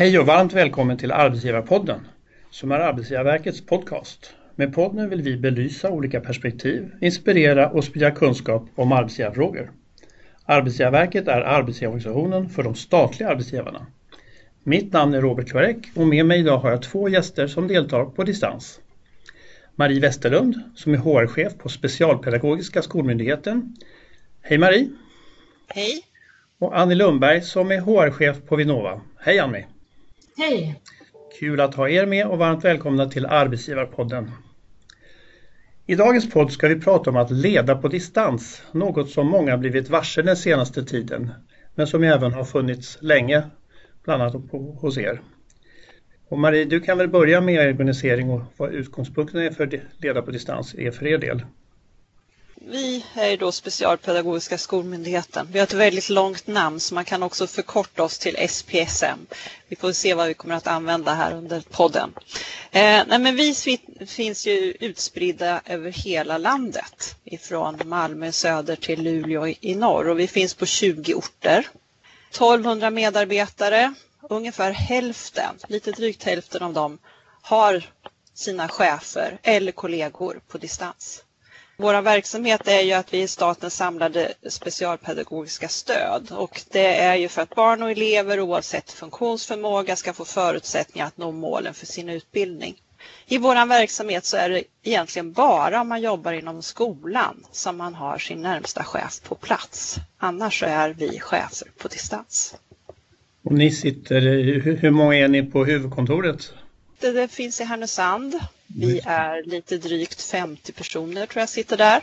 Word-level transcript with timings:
Hej 0.00 0.18
och 0.18 0.26
varmt 0.26 0.52
välkommen 0.52 0.96
till 0.96 1.12
Arbetsgivarpodden 1.12 2.00
som 2.50 2.72
är 2.72 2.78
Arbetsgivarverkets 2.78 3.66
podcast. 3.66 4.34
Med 4.54 4.74
podden 4.74 5.10
vill 5.10 5.22
vi 5.22 5.36
belysa 5.36 5.90
olika 5.90 6.20
perspektiv, 6.20 6.90
inspirera 7.00 7.70
och 7.70 7.84
sprida 7.84 8.10
kunskap 8.10 8.62
om 8.74 8.92
arbetsgivarfrågor. 8.92 9.70
Arbetsgivarverket 10.44 11.28
är 11.28 11.40
arbetsgivarorganisationen 11.40 12.48
för 12.48 12.62
de 12.62 12.74
statliga 12.74 13.28
arbetsgivarna. 13.28 13.86
Mitt 14.62 14.92
namn 14.92 15.14
är 15.14 15.20
Robert 15.20 15.50
Kvarek 15.50 15.76
och 15.96 16.06
med 16.06 16.26
mig 16.26 16.40
idag 16.40 16.58
har 16.58 16.70
jag 16.70 16.82
två 16.82 17.08
gäster 17.08 17.46
som 17.46 17.68
deltar 17.68 18.04
på 18.04 18.24
distans. 18.24 18.80
Marie 19.74 20.00
Westerlund 20.00 20.54
som 20.76 20.94
är 20.94 20.98
HR-chef 20.98 21.58
på 21.58 21.68
Specialpedagogiska 21.68 22.82
skolmyndigheten. 22.82 23.76
Hej 24.42 24.58
Marie! 24.58 24.88
Hej! 25.68 26.02
Och 26.58 26.78
Annie 26.78 26.94
Lundberg 26.94 27.42
som 27.42 27.70
är 27.70 27.80
HR-chef 27.80 28.36
på 28.46 28.56
Vinnova. 28.56 29.00
Hej 29.18 29.38
Annie! 29.38 29.66
Hej! 30.40 30.80
Kul 31.40 31.60
att 31.60 31.74
ha 31.74 31.88
er 31.88 32.06
med 32.06 32.26
och 32.26 32.38
varmt 32.38 32.64
välkomna 32.64 33.08
till 33.08 33.26
Arbetsgivarpodden. 33.26 34.30
I 35.86 35.94
dagens 35.94 36.30
podd 36.30 36.52
ska 36.52 36.68
vi 36.68 36.80
prata 36.80 37.10
om 37.10 37.16
att 37.16 37.30
leda 37.30 37.76
på 37.76 37.88
distans, 37.88 38.62
något 38.72 39.10
som 39.10 39.26
många 39.26 39.58
blivit 39.58 39.90
varse 39.90 40.22
den 40.22 40.36
senaste 40.36 40.84
tiden, 40.84 41.32
men 41.74 41.86
som 41.86 42.02
även 42.04 42.32
har 42.32 42.44
funnits 42.44 42.98
länge, 43.00 43.42
bland 44.04 44.22
annat 44.22 44.50
hos 44.80 44.98
er. 44.98 45.20
Och 46.28 46.38
Marie, 46.38 46.64
du 46.64 46.80
kan 46.80 46.98
väl 46.98 47.08
börja 47.08 47.40
med 47.40 47.68
organisering 47.68 48.30
och 48.30 48.42
vad 48.56 48.72
utgångspunkten 48.72 49.40
är 49.40 49.50
för 49.50 49.80
leda 49.96 50.22
på 50.22 50.30
distans 50.30 50.74
är 50.74 50.90
för 50.90 51.06
er 51.06 51.18
del? 51.18 51.42
Vi 52.62 53.04
är 53.14 53.36
då 53.36 53.52
Specialpedagogiska 53.52 54.58
skolmyndigheten. 54.58 55.48
Vi 55.52 55.58
har 55.58 55.66
ett 55.66 55.72
väldigt 55.72 56.08
långt 56.08 56.46
namn 56.46 56.80
så 56.80 56.94
man 56.94 57.04
kan 57.04 57.22
också 57.22 57.46
förkorta 57.46 58.02
oss 58.02 58.18
till 58.18 58.48
SPSM. 58.48 59.26
Vi 59.68 59.76
får 59.76 59.92
se 59.92 60.14
vad 60.14 60.28
vi 60.28 60.34
kommer 60.34 60.54
att 60.54 60.66
använda 60.66 61.14
här 61.14 61.32
under 61.34 61.60
podden. 61.60 62.14
Eh, 62.70 63.02
nej 63.06 63.18
men 63.18 63.36
vi 63.36 63.54
finns 64.06 64.46
ju 64.46 64.76
utspridda 64.80 65.60
över 65.66 65.90
hela 65.90 66.38
landet. 66.38 67.14
Ifrån 67.24 67.80
Malmö 67.84 68.32
söder 68.32 68.76
till 68.76 69.02
Luleå 69.02 69.46
i 69.60 69.74
norr 69.74 70.08
och 70.08 70.18
vi 70.20 70.28
finns 70.28 70.54
på 70.54 70.66
20 70.66 71.14
orter. 71.14 71.68
1200 72.30 72.90
medarbetare, 72.90 73.94
ungefär 74.20 74.70
hälften, 74.70 75.58
lite 75.68 75.92
drygt 75.92 76.22
hälften 76.22 76.62
av 76.62 76.72
dem 76.72 76.98
har 77.42 77.84
sina 78.34 78.68
chefer 78.68 79.38
eller 79.42 79.72
kollegor 79.72 80.40
på 80.48 80.58
distans. 80.58 81.22
Vår 81.80 82.02
verksamhet 82.02 82.68
är 82.68 82.80
ju 82.80 82.92
att 82.92 83.14
vi 83.14 83.22
är 83.22 83.26
statens 83.26 83.74
samlade 83.74 84.32
specialpedagogiska 84.48 85.68
stöd 85.68 86.32
och 86.32 86.62
det 86.70 86.96
är 86.96 87.14
ju 87.16 87.28
för 87.28 87.42
att 87.42 87.54
barn 87.54 87.82
och 87.82 87.90
elever 87.90 88.40
oavsett 88.40 88.92
funktionsförmåga 88.92 89.96
ska 89.96 90.12
få 90.12 90.24
förutsättningar 90.24 91.06
att 91.06 91.16
nå 91.16 91.32
målen 91.32 91.74
för 91.74 91.86
sin 91.86 92.08
utbildning. 92.08 92.74
I 93.26 93.38
vår 93.38 93.66
verksamhet 93.66 94.24
så 94.24 94.36
är 94.36 94.48
det 94.50 94.62
egentligen 94.82 95.32
bara 95.32 95.80
om 95.80 95.88
man 95.88 96.00
jobbar 96.02 96.32
inom 96.32 96.62
skolan 96.62 97.46
som 97.52 97.76
man 97.76 97.94
har 97.94 98.18
sin 98.18 98.42
närmsta 98.42 98.84
chef 98.84 99.20
på 99.28 99.34
plats. 99.34 99.96
Annars 100.18 100.62
är 100.62 100.90
vi 100.90 101.20
chefer 101.20 101.68
på 101.78 101.88
distans. 101.88 102.54
Och 103.42 103.52
ni 103.52 103.70
sitter, 103.70 104.20
hur 104.76 104.90
många 104.90 105.14
är 105.16 105.28
ni 105.28 105.42
på 105.42 105.64
huvudkontoret? 105.64 106.52
Det, 107.00 107.12
det 107.12 107.28
finns 107.28 107.60
i 107.60 107.64
Härnösand 107.64 108.40
vi 108.76 109.00
är 109.04 109.42
lite 109.42 109.78
drygt 109.78 110.22
50 110.22 110.72
personer 110.72 111.26
tror 111.26 111.40
jag 111.40 111.48
sitter 111.48 111.76
där. 111.76 112.00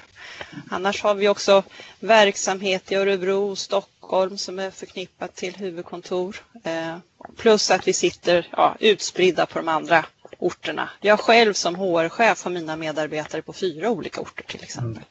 Annars 0.69 1.03
har 1.03 1.15
vi 1.15 1.27
också 1.27 1.63
verksamhet 1.99 2.91
i 2.91 2.95
Örebro 2.95 3.51
och 3.51 3.57
Stockholm 3.57 4.37
som 4.37 4.59
är 4.59 4.71
förknippat 4.71 5.35
till 5.35 5.55
huvudkontor. 5.55 6.35
Eh, 6.63 6.97
plus 7.37 7.71
att 7.71 7.87
vi 7.87 7.93
sitter 7.93 8.47
ja, 8.51 8.75
utspridda 8.79 9.45
på 9.45 9.59
de 9.59 9.67
andra 9.67 10.05
orterna. 10.39 10.89
Jag 11.01 11.19
själv 11.19 11.53
som 11.53 11.75
HR-chef 11.75 12.43
har 12.43 12.51
mina 12.51 12.75
medarbetare 12.75 13.41
på 13.41 13.53
fyra 13.53 13.89
olika 13.89 14.21
orter 14.21 14.43
till 14.43 14.63
exempel. 14.63 15.03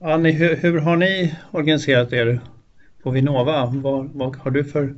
Mm. 0.00 0.12
Annie, 0.12 0.32
hur, 0.32 0.56
hur, 0.56 0.78
har 0.78 0.96
ni 0.96 1.34
organiserat 1.50 2.12
er 2.12 2.40
på 3.02 3.10
Vinnova? 3.10 3.66
Vad, 3.66 4.10
vad 4.14 4.36
har 4.36 4.50
du 4.50 4.64
för 4.64 4.94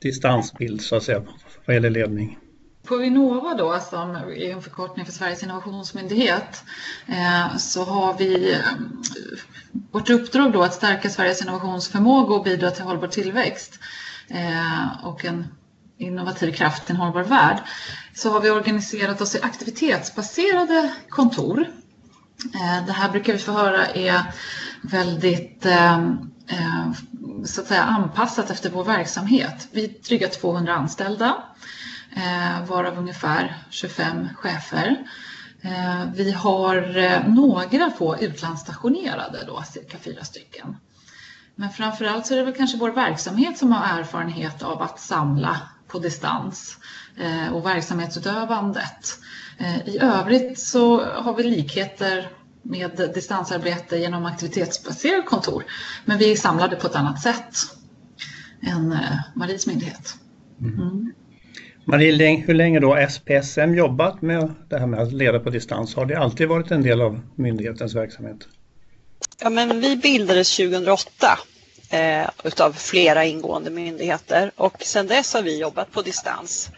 distansbild 0.00 0.82
så 0.82 0.96
att 0.96 1.02
säga 1.02 1.22
vad 1.64 1.74
gäller 1.74 1.90
ledning? 1.90 2.38
På 2.84 2.96
Vinnova 2.96 3.54
då, 3.54 3.80
som 3.80 4.16
är 4.16 4.50
en 4.52 4.62
förkortning 4.62 5.06
för 5.06 5.12
Sveriges 5.12 5.42
innovationsmyndighet, 5.42 6.64
eh, 7.06 7.56
så 7.56 7.84
har 7.84 8.14
vi 8.18 8.52
eh, 8.52 8.58
vårt 9.90 10.10
uppdrag 10.10 10.52
då 10.52 10.62
att 10.62 10.74
stärka 10.74 11.10
Sveriges 11.10 11.42
innovationsförmåga 11.42 12.34
och 12.34 12.44
bidra 12.44 12.70
till 12.70 12.84
hållbar 12.84 13.08
tillväxt 13.08 13.80
eh, 14.28 15.06
och 15.06 15.24
en 15.24 15.46
innovativ 15.98 16.52
kraft 16.52 16.90
i 16.90 16.92
en 16.92 16.96
hållbar 16.96 17.22
värld. 17.22 17.58
Så 18.14 18.30
har 18.30 18.40
vi 18.40 18.50
organiserat 18.50 19.20
oss 19.20 19.34
i 19.34 19.42
aktivitetsbaserade 19.42 20.94
kontor. 21.08 21.68
Det 22.86 22.92
här 22.92 23.10
brukar 23.10 23.32
vi 23.32 23.38
få 23.38 23.52
höra 23.52 23.86
är 23.86 24.22
väldigt 24.82 25.66
så 27.44 27.60
att 27.60 27.66
säga 27.66 27.82
anpassat 27.82 28.50
efter 28.50 28.70
vår 28.70 28.84
verksamhet. 28.84 29.68
Vi 29.72 29.84
är 29.84 30.08
dryga 30.08 30.28
200 30.28 30.74
anställda 30.74 31.42
varav 32.66 32.98
ungefär 32.98 33.56
25 33.70 34.28
chefer. 34.36 34.96
Eh, 35.62 36.12
vi 36.14 36.32
har 36.32 36.96
eh, 36.96 37.28
några 37.28 37.90
få 37.90 38.18
utlandsstationerade, 38.18 39.44
då, 39.46 39.62
cirka 39.62 39.98
fyra 39.98 40.24
stycken. 40.24 40.76
Men 41.54 41.70
framförallt 41.70 42.26
så 42.26 42.34
är 42.34 42.38
det 42.38 42.44
väl 42.44 42.54
kanske 42.54 42.78
vår 42.78 42.90
verksamhet 42.90 43.58
som 43.58 43.72
har 43.72 43.98
erfarenhet 43.98 44.62
av 44.62 44.82
att 44.82 45.00
samla 45.00 45.60
på 45.88 45.98
distans 45.98 46.78
och 47.52 47.66
verksamhetsutövandet. 47.66 49.18
I 49.84 49.98
övrigt 49.98 50.60
så 50.60 51.04
har 51.04 51.34
vi 51.34 51.42
likheter 51.42 52.30
med 52.62 53.10
distansarbete 53.14 53.96
genom 53.96 54.26
aktivitetsbaserade 54.26 55.22
kontor. 55.22 55.64
Men 56.04 56.18
vi 56.18 56.32
är 56.32 56.36
samlade 56.36 56.76
på 56.76 56.86
ett 56.86 56.96
annat 56.96 57.22
sätt 57.22 57.56
än 58.62 58.98
Maries 59.34 59.66
myndighet. 59.66 60.14
Mm. 60.60 61.12
Marie, 61.90 62.36
hur 62.36 62.54
länge 62.54 62.80
då 62.80 63.06
SPSM 63.10 63.74
jobbat 63.74 64.22
med 64.22 64.54
det 64.68 64.78
här 64.78 64.86
med 64.86 65.00
att 65.00 65.12
leda 65.12 65.40
på 65.40 65.50
distans? 65.50 65.94
Har 65.94 66.06
det 66.06 66.18
alltid 66.18 66.48
varit 66.48 66.70
en 66.70 66.82
del 66.82 67.00
av 67.00 67.20
myndighetens 67.34 67.94
verksamhet? 67.94 68.36
Ja, 69.40 69.50
men 69.50 69.80
vi 69.80 69.96
bildades 69.96 70.56
2008 70.56 71.38
eh, 71.90 72.30
utav 72.44 72.72
flera 72.72 73.24
ingående 73.24 73.70
myndigheter 73.70 74.50
och 74.56 74.82
sedan 74.82 75.06
dess 75.06 75.34
har 75.34 75.42
vi 75.42 75.60
jobbat 75.60 75.92
på 75.92 76.02
distans. 76.02 76.70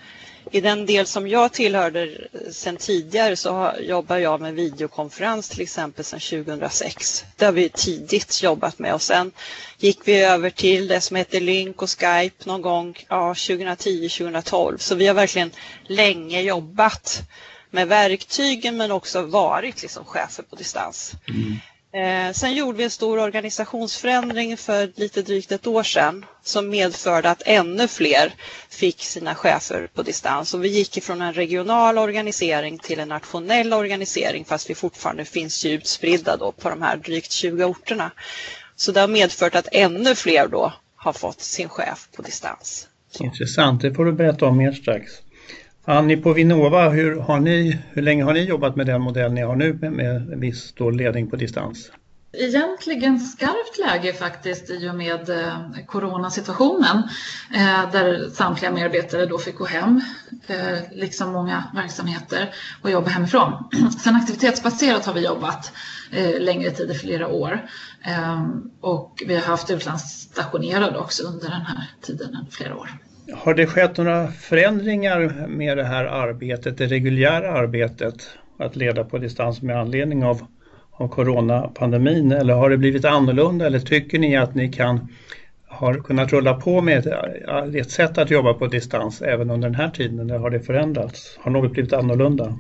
I 0.53 0.61
den 0.61 0.87
del 0.87 1.07
som 1.07 1.29
jag 1.29 1.53
tillhörde 1.53 2.03
eh, 2.03 2.51
sedan 2.53 2.77
tidigare 2.77 3.37
så 3.37 3.73
jobbar 3.81 4.17
jag 4.17 4.41
med 4.41 4.55
videokonferens 4.55 5.49
till 5.49 5.61
exempel 5.61 6.05
sedan 6.05 6.21
2006. 6.21 7.25
Det 7.37 7.45
har 7.45 7.53
vi 7.53 7.69
tidigt 7.69 8.43
jobbat 8.43 8.79
med 8.79 8.95
och 8.95 9.03
sen 9.03 9.33
gick 9.79 9.99
vi 10.09 10.21
över 10.21 10.51
till 10.51 10.89
det 10.89 11.01
som 11.01 11.17
heter 11.17 11.41
Lynk 11.41 11.83
och 11.83 11.91
Skype 11.91 12.49
någon 12.49 12.63
gång 12.63 13.05
ja, 13.09 13.33
2010-2012. 13.33 14.79
Så 14.79 14.95
vi 14.95 15.07
har 15.07 15.15
verkligen 15.15 15.51
länge 15.87 16.41
jobbat 16.41 17.23
med 17.71 17.89
verktygen 17.89 18.77
men 18.77 18.91
också 18.93 19.23
varit 19.23 19.83
liksom 19.83 20.05
chefer 20.05 20.43
på 20.43 20.57
distans. 20.57 21.13
Mm. 21.29 21.57
Eh, 21.93 22.33
sen 22.33 22.55
gjorde 22.55 22.79
vi 22.79 22.85
en 22.85 22.91
stor 22.91 23.19
organisationsförändring 23.19 24.57
för 24.57 24.91
lite 24.95 25.23
drygt 25.23 25.53
ett 25.53 25.67
år 25.67 25.83
sedan 25.83 26.25
som 26.43 26.69
medförde 26.69 27.31
att 27.31 27.43
ännu 27.47 27.89
fler 27.89 28.35
fick 28.69 29.03
sina 29.03 29.35
chefer 29.35 29.89
på 29.95 30.03
distans. 30.03 30.55
Och 30.55 30.65
vi 30.65 30.69
gick 30.69 30.97
ifrån 30.97 31.21
en 31.21 31.33
regional 31.33 31.99
organisering 31.99 32.79
till 32.79 33.01
en 33.01 33.09
nationell 33.09 33.73
organisering 33.73 34.45
fast 34.45 34.71
vi 34.71 34.75
fortfarande 34.75 35.25
finns 35.25 35.65
utspridda 35.65 36.37
då 36.37 36.53
på 36.53 36.71
de 36.71 36.83
här 36.83 36.97
drygt 36.97 37.33
20 37.33 37.65
orterna. 37.65 38.11
Så 38.77 38.93
det 38.93 39.01
har 39.01 39.09
medfört 39.09 39.55
att 39.55 39.69
ännu 39.73 40.15
fler 40.15 40.49
då 40.49 40.73
har 40.97 41.13
fått 41.13 41.41
sin 41.41 41.69
chef 41.69 42.09
på 42.17 42.23
distans. 42.23 42.89
Intressant, 43.21 43.83
det 43.83 43.95
får 43.95 44.05
du 44.05 44.13
berätta 44.13 44.47
om 44.47 44.57
mer 44.57 44.73
strax. 44.73 45.13
Annie 45.91 46.17
på 46.17 46.33
Vinnova, 46.33 46.89
hur, 46.89 47.21
har 47.21 47.41
ni, 47.41 47.79
hur 47.91 48.03
länge 48.03 48.25
har 48.25 48.33
ni 48.33 48.45
jobbat 48.45 48.77
med 48.77 48.87
den 48.87 49.03
modell 49.03 49.33
ni 49.33 49.43
har 49.43 49.57
nu 49.57 49.73
med, 49.73 49.93
med 49.93 50.39
viss 50.41 50.75
ledning 50.93 51.31
på 51.31 51.37
distans? 51.37 51.91
Egentligen 52.33 53.21
skarpt 53.21 53.79
läge 53.79 54.13
faktiskt 54.13 54.71
i 54.71 54.89
och 54.91 54.95
med 54.95 55.31
eh, 55.31 55.57
coronasituationen 55.87 57.03
eh, 57.55 57.91
där 57.93 58.29
samtliga 58.29 58.73
medarbetare 58.73 59.27
då 59.27 59.39
fick 59.39 59.57
gå 59.57 59.65
hem, 59.65 60.01
eh, 60.47 60.79
liksom 60.93 61.33
många 61.33 61.65
verksamheter, 61.75 62.55
och 62.83 62.91
jobba 62.91 63.09
hemifrån. 63.09 63.53
Sen 64.05 64.15
aktivitetsbaserat 64.15 65.07
har 65.07 65.15
vi 65.15 65.25
jobbat 65.25 65.73
eh, 66.11 66.41
längre 66.41 66.71
tid, 66.71 66.91
i 66.91 66.95
flera 66.95 67.29
år. 67.29 67.67
Eh, 68.05 68.49
och 68.81 69.23
vi 69.27 69.35
har 69.35 69.43
haft 69.43 69.71
utlandsstationerade 69.71 70.99
också 70.99 71.23
under 71.23 71.49
den 71.49 71.61
här 71.61 71.85
tiden, 72.03 72.47
flera 72.51 72.77
år. 72.77 72.91
Har 73.35 73.55
det 73.55 73.67
skett 73.67 73.97
några 73.97 74.29
förändringar 74.29 75.47
med 75.49 75.77
det 75.77 75.85
här 75.85 76.05
arbetet, 76.05 76.79
det 76.79 76.87
reguljära 76.87 77.53
arbetet, 77.53 78.29
att 78.59 78.77
leda 78.77 79.05
på 79.05 79.19
distans 79.19 79.63
med 79.63 79.81
anledning 79.81 80.25
av, 80.25 80.47
av 80.93 81.09
coronapandemin 81.09 82.33
eller 82.33 82.55
har 82.55 82.71
det 82.71 82.77
blivit 82.77 83.05
annorlunda 83.05 83.67
eller 83.67 83.79
tycker 83.79 84.19
ni 84.19 84.37
att 84.37 84.55
ni 84.55 84.73
kan 84.73 85.09
har 85.71 85.95
kunnat 85.95 86.33
rulla 86.33 86.55
på 86.55 86.81
med 86.81 87.07
ett, 87.07 87.75
ett 87.75 87.91
sätt 87.91 88.19
att 88.19 88.31
jobba 88.31 88.55
på 88.55 88.67
distans 88.67 89.23
även 89.23 89.51
under 89.51 89.69
den 89.69 89.75
här 89.75 89.91
tiden 89.91 90.21
eller 90.21 90.39
har 90.39 90.51
det 90.51 90.61
förändrats? 90.61 91.39
Har 91.39 91.51
något 91.51 91.73
blivit 91.73 91.93
annorlunda? 91.93 92.59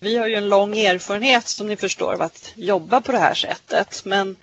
Vi 0.00 0.16
har 0.18 0.26
ju 0.26 0.34
en 0.34 0.48
lång 0.48 0.78
erfarenhet 0.78 1.46
som 1.46 1.66
ni 1.66 1.76
förstår 1.76 2.12
av 2.12 2.22
att 2.22 2.52
jobba 2.56 3.00
på 3.00 3.12
det 3.12 3.18
här 3.18 3.34
sättet 3.34 4.02
men 4.04 4.36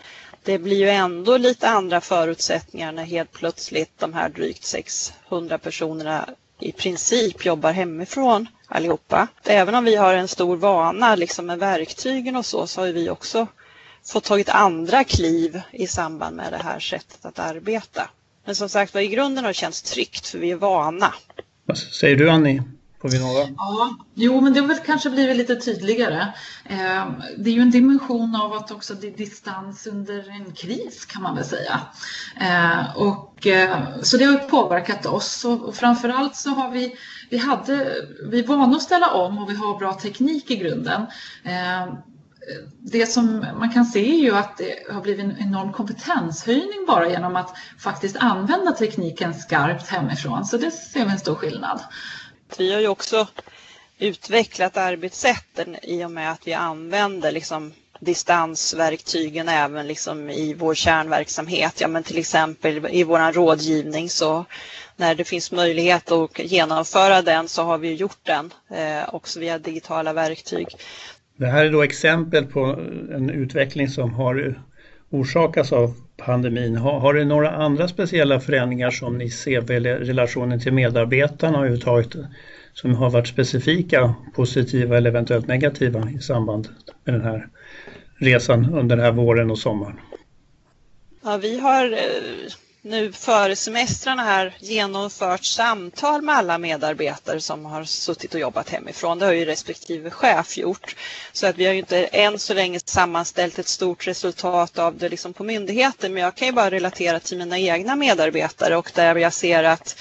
det 0.46 0.60
blir 0.60 0.78
ju 0.78 0.90
ändå 0.90 1.38
lite 1.38 1.70
andra 1.70 2.02
förutsättningar 2.02 2.92
när 2.92 3.04
helt 3.04 3.32
plötsligt 3.32 4.00
de 4.00 4.14
här 4.14 4.30
drygt 4.30 4.66
600 4.66 5.58
personerna 5.58 6.30
i 6.60 6.72
princip 6.72 7.46
jobbar 7.46 7.72
hemifrån 7.72 8.48
allihopa. 8.68 9.28
Även 9.44 9.76
om 9.76 9.86
vi 9.86 9.96
har 9.96 10.14
en 10.14 10.28
stor 10.28 10.58
vana 10.58 11.16
liksom 11.16 11.46
med 11.46 11.60
verktygen 11.60 12.36
och 12.36 12.46
så, 12.46 12.68
så 12.68 12.82
har 12.82 12.88
vi 12.88 13.10
också 13.10 13.48
fått 14.06 14.24
tagit 14.24 14.50
andra 14.50 15.04
kliv 15.04 15.62
i 15.72 15.88
samband 15.88 16.36
med 16.36 16.54
det 16.54 16.64
här 16.64 16.80
sättet 16.80 17.26
att 17.26 17.40
arbeta. 17.40 18.10
Men 18.46 18.56
som 18.56 18.70
sagt 18.70 18.96
i 18.96 19.08
grunden 19.08 19.44
har 19.44 19.50
det 19.50 19.54
känts 19.54 19.82
tryggt 19.82 20.28
för 20.28 20.38
vi 20.38 20.52
är 20.52 20.56
vana. 20.56 21.14
Vad 21.66 21.78
säger 21.78 22.16
du 22.16 22.30
Annie? 22.30 22.62
På 23.04 23.10
Vinnova? 23.10 23.48
Ja, 23.58 23.96
jo 24.14 24.42
men 24.42 24.54
det 24.54 24.60
har 24.60 24.68
väl 24.68 24.78
kanske 24.78 25.10
blivit 25.10 25.38
lite 25.38 25.56
tydligare. 25.56 26.34
Ehm, 26.66 27.14
det 27.38 27.50
är 27.50 27.54
ju 27.54 27.62
en 27.62 27.72
dimension 27.72 28.36
av 28.36 28.54
att 28.54 28.72
också 28.72 28.94
det 28.94 29.08
är 29.08 29.18
distans 29.18 29.88
under 29.88 30.30
en 30.30 30.52
kris 30.52 31.06
kan 31.06 31.22
man 31.24 31.36
väl 31.36 31.46
säga. 31.46 31.80
Ehm, 32.40 32.86
och, 32.96 33.48
eh, 33.48 34.02
så 34.02 34.18
det 34.18 34.26
har 34.26 34.38
påverkat 34.38 35.06
oss 35.06 35.46
och 35.46 35.76
framförallt 35.76 36.36
så 36.36 36.50
har 36.50 36.72
vi, 36.72 36.96
vi, 37.30 37.38
hade, 37.38 37.96
vi 38.30 38.40
är 38.40 38.48
vana 38.48 38.76
att 38.76 38.82
ställa 38.82 39.12
om 39.12 39.38
och 39.38 39.50
vi 39.50 39.56
har 39.56 39.80
bra 39.80 39.94
teknik 39.94 40.52
i 40.52 40.56
grunden 40.56 41.06
ehm, 41.44 41.90
det 42.80 43.06
som 43.06 43.46
man 43.60 43.72
kan 43.72 43.86
se 43.86 44.16
är 44.16 44.20
ju 44.20 44.36
att 44.36 44.58
det 44.58 44.94
har 44.94 45.02
blivit 45.02 45.26
en 45.26 45.38
enorm 45.38 45.74
kompetenshöjning 45.74 46.86
bara 46.88 47.10
genom 47.10 47.36
att 47.36 47.58
faktiskt 47.80 48.18
använda 48.18 48.72
tekniken 48.72 49.34
skarpt 49.34 49.88
hemifrån. 49.88 50.46
Så 50.46 50.58
det 50.58 50.72
ser 50.72 51.06
vi 51.06 51.12
en 51.12 51.20
stor 51.20 51.36
skillnad. 51.36 51.80
Vi 52.58 52.74
har 52.74 52.82
ju 52.82 52.88
också 52.88 53.28
utvecklat 54.00 54.78
arbetssätten 54.78 55.76
i 55.84 56.06
och 56.06 56.12
med 56.12 56.32
att 56.32 56.48
vi 56.48 56.54
använder 56.54 57.32
liksom 57.32 57.74
distansverktygen 58.00 59.50
även 59.50 59.88
liksom 59.88 60.30
i 60.30 60.54
vår 60.54 60.74
kärnverksamhet. 60.76 61.82
Ja, 61.82 61.88
men 61.88 62.04
till 62.04 62.18
exempel 62.18 62.88
i 62.92 63.04
vår 63.04 63.34
rådgivning 63.34 64.10
så 64.10 64.46
när 64.96 65.16
det 65.16 65.24
finns 65.24 65.52
möjlighet 65.52 66.12
att 66.12 66.40
genomföra 66.40 67.22
den 67.22 67.48
så 67.48 67.64
har 67.64 67.78
vi 67.78 67.94
gjort 67.94 68.20
den 68.24 68.54
eh, 68.70 69.14
också 69.16 69.40
via 69.40 69.60
digitala 69.60 70.14
verktyg. 70.14 70.68
Det 71.38 71.48
här 71.48 71.66
är 71.66 71.72
då 71.72 71.84
exempel 71.84 72.46
på 72.46 72.60
en 73.14 73.30
utveckling 73.30 73.90
som 73.90 74.14
har 74.14 74.62
orsakats 75.10 75.72
av 75.72 75.94
pandemin. 76.18 76.76
Har, 76.76 77.00
har 77.00 77.14
det 77.14 77.26
några 77.26 77.52
andra 77.52 77.88
speciella 77.88 78.40
förändringar 78.40 78.92
som 78.92 79.18
ni 79.18 79.30
ser 79.30 79.72
i 79.72 79.80
relationen 79.80 80.60
till 80.60 80.74
medarbetarna 80.74 81.58
överhuvudtaget 81.58 82.16
som 82.74 82.96
har 82.96 83.10
varit 83.10 83.28
specifika, 83.28 84.14
positiva 84.36 84.98
eller 84.98 85.10
eventuellt 85.10 85.48
negativa 85.48 86.10
i 86.10 86.20
samband 86.20 86.68
med 87.04 87.16
den 87.16 87.22
här 87.22 87.48
resan 88.18 88.74
under 88.74 88.96
den 88.96 89.06
här 89.06 89.12
våren 89.12 89.52
och 89.52 89.60
sommaren? 89.60 90.00
Ja, 91.24 91.38
vi 91.42 91.60
har 91.60 91.92
eh, 91.92 92.00
nu 92.86 93.12
före 93.12 93.56
semestrarna 93.56 94.24
här 94.24 94.56
genomfört 94.60 95.46
samtal 95.46 96.22
med 96.22 96.36
alla 96.36 96.58
medarbetare 96.58 97.42
som 97.42 97.66
har 97.66 97.84
suttit 97.84 98.34
och 98.34 98.40
jobbat 98.40 98.70
hemifrån. 98.70 99.20
Det 99.20 99.26
har 99.26 99.34
ju 99.34 99.46
respektive 99.46 100.10
chef 100.10 100.58
gjort. 100.58 100.96
Så 101.34 101.48
att 101.48 101.58
vi 101.58 101.66
har 101.66 101.74
ju 101.74 101.80
inte 101.80 102.06
än 102.06 102.40
så 102.40 102.54
länge 102.54 102.80
sammanställt 102.86 103.60
ett 103.60 103.68
stort 103.68 104.08
resultat 104.08 104.80
av 104.80 104.98
det 104.98 105.10
liksom 105.10 105.34
på 105.34 105.44
myndigheten. 105.44 106.14
Men 106.14 106.24
jag 106.24 106.36
kan 106.36 106.48
ju 106.48 106.52
bara 106.54 106.72
relatera 106.72 107.20
till 107.20 107.38
mina 107.38 107.60
egna 107.60 107.96
medarbetare 107.96 108.78
och 108.78 108.92
där 108.96 109.16
jag 109.16 109.34
ser 109.34 109.64
att 109.64 109.96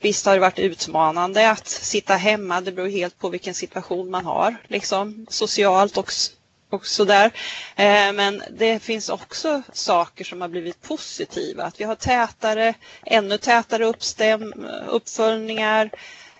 Visst 0.00 0.26
har 0.26 0.34
det 0.34 0.40
varit 0.40 0.58
utmanande 0.58 1.50
att 1.50 1.68
sitta 1.68 2.14
hemma. 2.16 2.60
Det 2.60 2.72
beror 2.72 2.88
helt 2.88 3.18
på 3.18 3.28
vilken 3.28 3.54
situation 3.54 4.10
man 4.10 4.24
har, 4.24 4.56
liksom 4.68 5.26
socialt 5.30 5.96
och 5.96 6.12
och 6.70 6.86
sådär. 6.86 7.30
Eh, 7.76 8.12
men 8.12 8.42
det 8.50 8.78
finns 8.78 9.08
också 9.08 9.62
saker 9.72 10.24
som 10.24 10.40
har 10.40 10.48
blivit 10.48 10.82
positiva. 10.82 11.64
Att 11.64 11.80
vi 11.80 11.84
har 11.84 11.94
tätare, 11.94 12.74
ännu 13.04 13.38
tätare 13.38 13.84
uppstäm, 13.84 14.52
uppföljningar. 14.88 15.90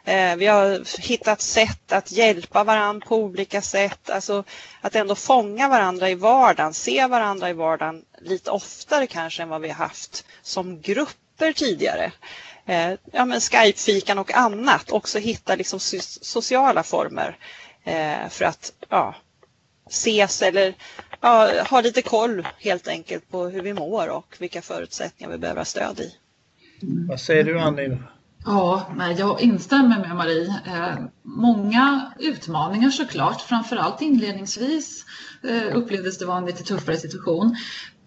Eh, 0.05 0.37
vi 0.37 0.47
har 0.47 1.01
hittat 1.01 1.41
sätt 1.41 1.93
att 1.93 2.13
hjälpa 2.13 2.65
varandra 2.65 3.07
på 3.07 3.17
olika 3.17 3.63
sätt. 3.63 4.11
Alltså 4.11 4.45
att 4.81 4.97
ändå 4.97 5.15
fånga 5.15 5.69
varandra 5.69 6.11
i 6.11 6.15
vardagen, 6.15 6.75
se 6.75 7.07
varandra 7.07 7.51
i 7.51 7.53
vardagen 7.53 8.05
lite 8.19 8.51
oftare 8.51 9.07
kanske 9.07 9.43
än 9.43 9.49
vad 9.49 9.61
vi 9.61 9.69
har 9.69 9.75
haft 9.75 10.25
som 10.43 10.81
grupper 10.81 11.53
tidigare. 11.53 12.13
Eh, 12.67 12.93
ja, 13.13 13.25
men 13.25 13.41
Skype-fikan 13.41 14.19
och 14.19 14.35
annat. 14.35 14.91
Också 14.91 15.19
hitta 15.19 15.55
liksom 15.55 15.81
sociala 15.81 16.83
former 16.83 17.37
för 18.31 18.45
att 18.45 18.73
ja, 18.89 19.15
ses 19.91 20.43
eller 20.43 20.75
ja, 21.21 21.53
ha 21.71 21.81
lite 21.81 22.03
koll 22.03 22.47
helt 22.59 22.89
enkelt 22.89 23.31
på 23.31 23.49
hur 23.49 23.63
vi 23.63 23.75
mår 23.75 24.09
och 24.09 24.37
vilka 24.39 24.63
förutsättningar 24.63 25.33
vi 25.33 25.39
behöver 25.39 25.65
stöd 25.65 26.01
i. 26.01 26.15
Mm. 26.83 27.07
Vad 27.07 27.21
säger 27.21 27.45
du 27.45 27.61
Annie? 27.61 27.99
Ja, 28.45 28.87
jag 29.19 29.41
instämmer 29.41 29.99
med 29.99 30.17
Marie. 30.17 30.55
Eh, 30.67 30.99
många 31.23 32.13
utmaningar 32.19 32.91
såklart, 32.91 33.41
framförallt 33.41 34.03
inledningsvis 34.03 35.05
eh, 35.49 35.77
upplevdes 35.77 36.19
det 36.19 36.27
vara 36.27 36.39
en 36.39 36.47
lite 36.47 36.63
tuffare 36.63 36.97
situation. 36.97 37.57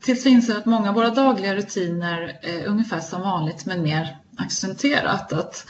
Tills 0.02 0.26
vi 0.26 0.30
inser 0.30 0.58
att 0.58 0.66
många 0.66 0.90
av 0.90 0.96
våra 0.96 1.10
dagliga 1.10 1.56
rutiner 1.56 2.40
är 2.42 2.66
ungefär 2.66 3.00
som 3.00 3.22
vanligt 3.22 3.66
men 3.66 3.82
mer 3.82 4.18
accentuerat. 4.38 5.34
Att 5.34 5.66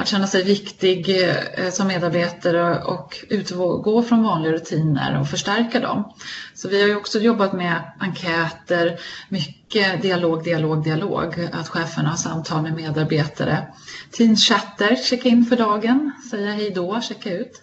att 0.00 0.08
känna 0.08 0.26
sig 0.26 0.44
viktig 0.44 1.28
eh, 1.28 1.70
som 1.70 1.86
medarbetare 1.86 2.82
och 2.82 3.24
utgå 3.28 4.02
från 4.02 4.22
vanliga 4.22 4.52
rutiner 4.52 5.20
och 5.20 5.28
förstärka 5.28 5.80
dem. 5.80 6.12
Så 6.54 6.68
vi 6.68 6.80
har 6.80 6.88
ju 6.88 6.96
också 6.96 7.18
jobbat 7.18 7.52
med 7.52 7.92
enkäter, 7.98 9.00
mycket 9.28 10.02
dialog, 10.02 10.44
dialog, 10.44 10.84
dialog. 10.84 11.48
Att 11.52 11.68
cheferna 11.68 12.08
har 12.08 12.16
samtal 12.16 12.62
med 12.62 12.74
medarbetare. 12.74 13.66
Teamchatter, 14.10 14.96
checka 14.96 15.28
in 15.28 15.44
för 15.44 15.56
dagen, 15.56 16.12
säga 16.30 16.52
hej 16.52 16.70
då, 16.70 17.00
checka 17.00 17.32
ut. 17.32 17.62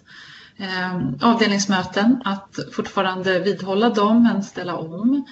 Eh, 0.56 0.96
avdelningsmöten, 1.20 2.22
att 2.24 2.58
fortfarande 2.72 3.38
vidhålla 3.38 3.90
dem 3.90 4.22
men 4.22 4.42
ställa 4.42 4.76
om 4.76 5.24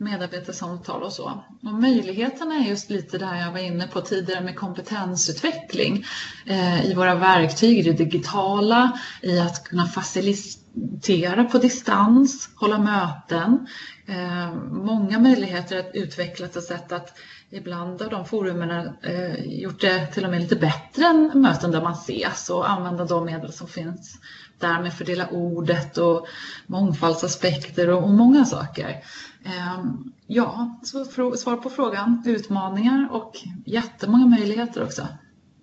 medarbetarsamtal 0.00 1.02
och 1.02 1.12
så. 1.12 1.44
Och 1.62 1.74
möjligheterna 1.74 2.54
är 2.54 2.68
just 2.68 2.90
lite 2.90 3.18
det 3.18 3.26
här 3.26 3.40
jag 3.40 3.52
var 3.52 3.58
inne 3.58 3.86
på 3.86 4.00
tidigare 4.00 4.44
med 4.44 4.56
kompetensutveckling 4.56 6.04
eh, 6.46 6.90
i 6.90 6.94
våra 6.94 7.14
verktyg, 7.14 7.78
i 7.78 7.82
det 7.82 7.92
digitala, 7.92 8.98
i 9.22 9.38
att 9.38 9.64
kunna 9.64 9.86
facilitera 9.86 11.44
på 11.44 11.58
distans, 11.58 12.50
hålla 12.56 12.78
möten. 12.78 13.66
Eh, 14.06 14.54
många 14.70 15.18
möjligheter 15.18 15.78
att 15.78 15.90
utveckla 15.94 16.46
ett 16.46 16.64
sätt 16.64 16.92
att 16.92 17.18
ibland 17.50 18.02
har 18.02 18.10
de 18.10 18.24
forumen 18.24 18.70
eh, 19.02 19.44
gjort 19.44 19.80
det 19.80 20.06
till 20.06 20.24
och 20.24 20.30
med 20.30 20.40
lite 20.40 20.56
bättre 20.56 21.04
än 21.04 21.30
möten 21.34 21.70
där 21.70 21.82
man 21.82 21.92
ses 21.92 22.50
och 22.50 22.70
använda 22.70 23.04
de 23.04 23.24
medel 23.24 23.52
som 23.52 23.68
finns 23.68 24.18
där 24.58 24.82
med 24.82 24.94
fördela 24.94 25.28
ordet 25.28 25.98
och 25.98 26.26
mångfaldsaspekter 26.66 27.90
och, 27.90 28.02
och 28.02 28.10
många 28.10 28.44
saker. 28.44 29.04
Ehm, 29.44 30.12
ja, 30.26 30.78
så 30.82 31.04
svar 31.36 31.56
på 31.56 31.70
frågan. 31.70 32.22
Utmaningar 32.26 33.08
och 33.10 33.36
jättemånga 33.64 34.26
möjligheter 34.26 34.84
också. 34.84 35.08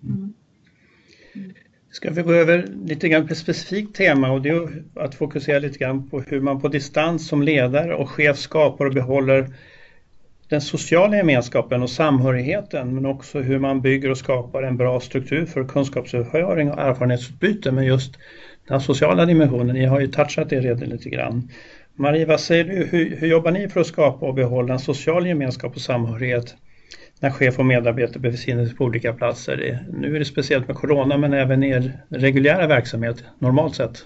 Mm. 0.03 0.33
Ska 1.91 2.11
vi 2.11 2.21
gå 2.21 2.33
över 2.33 2.67
lite 2.85 3.09
grann 3.09 3.27
på 3.27 3.33
ett 3.33 3.39
specifikt 3.39 3.95
tema 3.95 4.31
och 4.31 4.41
det 4.41 4.49
är 4.49 4.83
att 4.95 5.15
fokusera 5.15 5.59
lite 5.59 5.79
grann 5.79 6.09
på 6.09 6.21
hur 6.21 6.41
man 6.41 6.61
på 6.61 6.67
distans 6.67 7.27
som 7.27 7.43
ledare 7.43 7.95
och 7.95 8.09
chef 8.09 8.37
skapar 8.37 8.85
och 8.85 8.93
behåller 8.93 9.53
den 10.49 10.61
sociala 10.61 11.17
gemenskapen 11.17 11.83
och 11.83 11.89
samhörigheten 11.89 12.95
men 12.95 13.05
också 13.05 13.39
hur 13.39 13.59
man 13.59 13.81
bygger 13.81 14.11
och 14.11 14.17
skapar 14.17 14.63
en 14.63 14.77
bra 14.77 14.99
struktur 14.99 15.45
för 15.45 15.67
kunskapsöverföring 15.67 16.71
och 16.71 16.79
erfarenhetsutbyte 16.79 17.71
med 17.71 17.85
just 17.85 18.17
den 18.67 18.81
sociala 18.81 19.25
dimensionen. 19.25 19.75
Ni 19.75 19.85
har 19.85 19.99
ju 19.99 20.07
touchat 20.07 20.49
det 20.49 20.59
redan 20.59 20.89
lite 20.89 21.09
grann. 21.09 21.49
Marie, 21.99 22.25
vad 22.25 22.39
säger 22.39 22.63
du? 22.63 22.83
Hur, 22.83 23.15
hur 23.15 23.27
jobbar 23.27 23.51
ni 23.51 23.69
för 23.69 23.79
att 23.79 23.87
skapa 23.87 24.25
och 24.25 24.33
behålla 24.33 24.73
en 24.73 24.79
social 24.79 25.27
gemenskap 25.27 25.75
och 25.75 25.81
samhörighet 25.81 26.55
när 27.19 27.31
chef 27.31 27.59
och 27.59 27.65
medarbetare 27.65 28.19
befinner 28.19 28.65
sig 28.65 28.75
på 28.75 28.83
olika 28.83 29.13
platser? 29.13 29.85
Nu 29.93 30.15
är 30.15 30.19
det 30.19 30.25
speciellt 30.25 30.67
med 30.67 30.77
corona 30.77 31.17
men 31.17 31.33
även 31.33 31.63
er 31.63 31.99
reguljära 32.09 32.67
verksamhet 32.67 33.23
normalt 33.39 33.75
sett. 33.75 34.05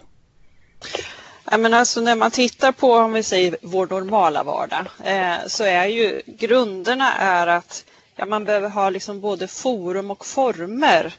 Ja, 1.51 1.57
men 1.57 1.73
alltså 1.73 2.01
när 2.01 2.15
man 2.15 2.31
tittar 2.31 2.71
på 2.71 2.93
om 2.93 3.13
vi 3.13 3.23
säger 3.23 3.57
vår 3.61 3.87
normala 3.87 4.43
vardag 4.43 4.85
eh, 5.03 5.47
så 5.47 5.63
är 5.63 5.85
ju 5.85 6.21
grunderna 6.25 7.13
är 7.13 7.47
att 7.47 7.85
ja, 8.15 8.25
man 8.25 8.45
behöver 8.45 8.69
ha 8.69 8.89
liksom 8.89 9.21
både 9.21 9.47
forum 9.47 10.11
och 10.11 10.25
former 10.25 11.13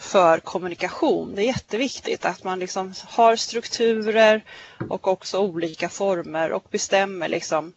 för 0.00 0.38
kommunikation. 0.38 1.34
Det 1.34 1.42
är 1.42 1.46
jätteviktigt 1.46 2.24
att 2.24 2.44
man 2.44 2.58
liksom 2.58 2.94
har 3.04 3.36
strukturer 3.36 4.44
och 4.90 5.08
också 5.08 5.38
olika 5.38 5.88
former 5.88 6.52
och 6.52 6.64
bestämmer 6.70 7.28
liksom 7.28 7.72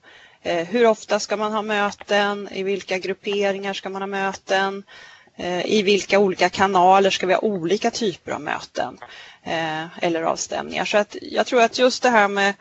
Eh, 0.46 0.66
hur 0.68 0.86
ofta 0.88 1.20
ska 1.20 1.38
man 1.38 1.52
ha 1.54 1.62
möten? 1.62 2.50
I 2.52 2.64
vilka 2.64 2.98
grupperingar 2.98 3.74
ska 3.74 3.90
man 3.90 4.02
ha 4.02 4.08
möten? 4.08 4.84
Eh, 5.36 5.66
I 5.66 5.82
vilka 5.82 6.20
olika 6.20 6.50
kanaler 6.50 7.10
ska 7.10 7.28
vi 7.28 7.34
ha 7.34 7.42
olika 7.42 7.92
typer 7.92 8.32
av 8.32 8.42
möten 8.42 8.98
eh, 9.44 10.04
eller 10.04 10.24
avstämningar? 10.24 10.86
Så 10.86 10.98
att 10.98 11.16
jag 11.22 11.46
tror 11.46 11.62
att 11.62 11.78
just 11.80 12.04
det 12.04 12.10
här 12.10 12.28
med 12.28 12.54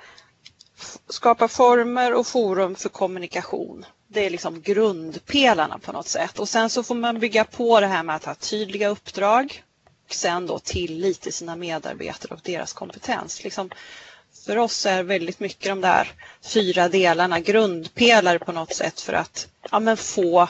skapa 1.09 1.49
former 1.49 2.15
och 2.15 2.27
forum 2.27 2.75
för 2.75 2.89
kommunikation. 2.89 3.87
Det 4.13 4.27
är 4.27 4.31
liksom 4.31 4.61
grundpelarna 4.61 5.79
på 5.79 5.93
något 5.93 6.09
sätt. 6.09 6.39
Och 6.39 6.49
sen 6.49 6.71
så 6.71 6.83
får 6.83 6.95
man 6.95 7.19
bygga 7.21 7.45
på 7.45 7.81
det 7.81 7.87
här 7.87 8.03
med 8.03 8.17
att 8.17 8.25
ha 8.25 8.35
tydliga 8.35 8.89
uppdrag. 8.89 9.63
Och 10.09 10.15
sen 10.15 10.47
då 10.47 10.59
tillit 10.59 11.21
till 11.21 11.33
sina 11.33 11.57
medarbetare 11.57 12.35
och 12.35 12.41
deras 12.45 12.73
kompetens. 12.73 13.45
Liksom, 13.45 13.71
för 14.47 14.59
oss 14.59 14.87
är 14.87 15.03
väldigt 15.03 15.41
mycket 15.41 15.69
de 15.69 15.81
där 15.81 16.13
fyra 16.55 16.89
delarna 16.89 17.41
grundpelare 17.41 18.39
på 18.39 18.53
något 18.53 18.75
sätt 18.75 19.01
för 19.01 19.13
att 19.13 19.49
ja, 19.71 19.81
men 19.81 19.97
få 19.97 20.49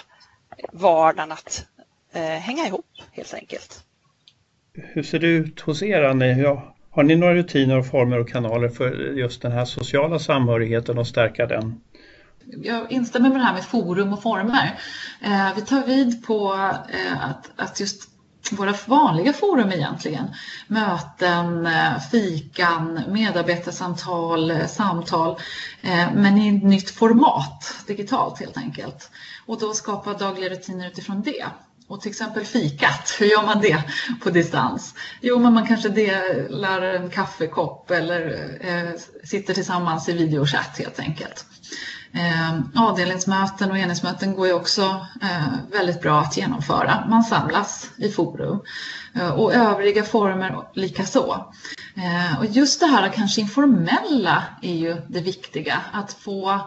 vardagen 0.72 1.32
att 1.32 1.66
eh, 2.12 2.22
hänga 2.22 2.66
ihop 2.66 2.86
helt 3.12 3.34
enkelt. 3.34 3.84
Hur 4.74 5.02
ser 5.02 5.18
det 5.18 5.26
ut 5.26 5.60
hos 5.60 5.82
er 5.82 6.02
Annie? 6.02 6.44
Har 6.90 7.02
ni 7.02 7.16
några 7.16 7.34
rutiner 7.34 7.78
och 7.78 7.86
former 7.86 8.18
och 8.18 8.28
kanaler 8.28 8.68
för 8.68 8.90
just 9.16 9.42
den 9.42 9.52
här 9.52 9.64
sociala 9.64 10.18
samhörigheten 10.18 10.98
och 10.98 11.06
stärka 11.06 11.46
den? 11.46 11.80
Jag 12.62 12.92
instämmer 12.92 13.28
med 13.28 13.40
det 13.40 13.44
här 13.44 13.54
med 13.54 13.64
forum 13.64 14.12
och 14.12 14.22
former. 14.22 14.78
Eh, 15.20 15.54
vi 15.56 15.62
tar 15.62 15.86
vid 15.86 16.26
på 16.26 16.54
eh, 16.88 17.24
att, 17.24 17.50
att 17.56 17.80
just 17.80 18.12
våra 18.50 18.74
vanliga 18.86 19.32
forum 19.32 19.72
egentligen. 19.72 20.34
Möten, 20.66 21.66
eh, 21.66 22.00
fikan, 22.10 23.00
medarbetarsamtal, 23.08 24.50
eh, 24.50 24.66
samtal. 24.66 25.38
Eh, 25.82 26.12
men 26.14 26.38
i 26.38 26.56
ett 26.56 26.64
nytt 26.64 26.90
format, 26.90 27.74
digitalt 27.86 28.40
helt 28.40 28.56
enkelt. 28.56 29.10
Och 29.46 29.60
då 29.60 29.72
skapa 29.74 30.12
dagliga 30.12 30.50
rutiner 30.50 30.86
utifrån 30.86 31.22
det. 31.22 31.46
Och 31.88 32.00
till 32.00 32.10
exempel 32.10 32.44
fikat, 32.44 33.16
hur 33.18 33.26
gör 33.26 33.42
man 33.42 33.60
det 33.60 33.82
på 34.22 34.30
distans? 34.30 34.94
Jo, 35.20 35.38
men 35.38 35.52
man 35.52 35.66
kanske 35.66 35.88
delar 35.88 36.82
en 36.82 37.10
kaffekopp 37.10 37.90
eller 37.90 38.96
sitter 39.26 39.54
tillsammans 39.54 40.08
i 40.08 40.12
videochatt 40.12 40.78
helt 40.78 41.00
enkelt. 41.00 41.46
Eh, 42.14 42.60
avdelningsmöten 42.74 43.70
och 43.70 43.78
enhetsmöten 43.78 44.34
går 44.34 44.46
ju 44.46 44.52
också 44.52 45.06
eh, 45.22 45.54
väldigt 45.72 46.00
bra 46.00 46.20
att 46.20 46.36
genomföra. 46.36 47.04
Man 47.08 47.24
samlas 47.24 47.90
i 47.96 48.08
forum 48.08 48.60
eh, 49.14 49.30
och 49.30 49.54
övriga 49.54 50.04
former 50.04 50.68
likaså. 50.74 51.52
Eh, 51.96 52.38
och 52.38 52.46
just 52.46 52.80
det 52.80 52.86
här 52.86 53.08
kanske 53.08 53.40
informella 53.40 54.42
är 54.62 54.74
ju 54.74 54.96
det 55.08 55.20
viktiga, 55.20 55.80
att 55.92 56.12
få 56.12 56.60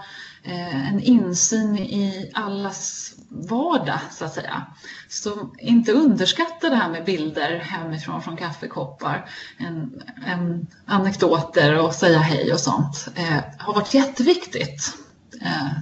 Eh, 0.47 0.89
en 0.89 0.99
insyn 0.99 1.77
i 1.77 2.31
allas 2.33 3.13
vardag 3.29 3.99
så 4.11 4.25
att 4.25 4.33
säga. 4.33 4.65
Så 5.09 5.49
inte 5.57 5.91
underskatta 5.91 6.69
det 6.69 6.75
här 6.75 6.89
med 6.89 7.05
bilder 7.05 7.59
hemifrån 7.59 8.21
från 8.21 8.37
kaffekoppar, 8.37 9.29
en, 9.57 10.03
en 10.25 10.67
anekdoter 10.85 11.79
och 11.79 11.93
säga 11.93 12.19
hej 12.19 12.53
och 12.53 12.59
sånt 12.59 13.07
eh, 13.15 13.39
har 13.57 13.73
varit 13.73 13.93
jätteviktigt 13.93 14.93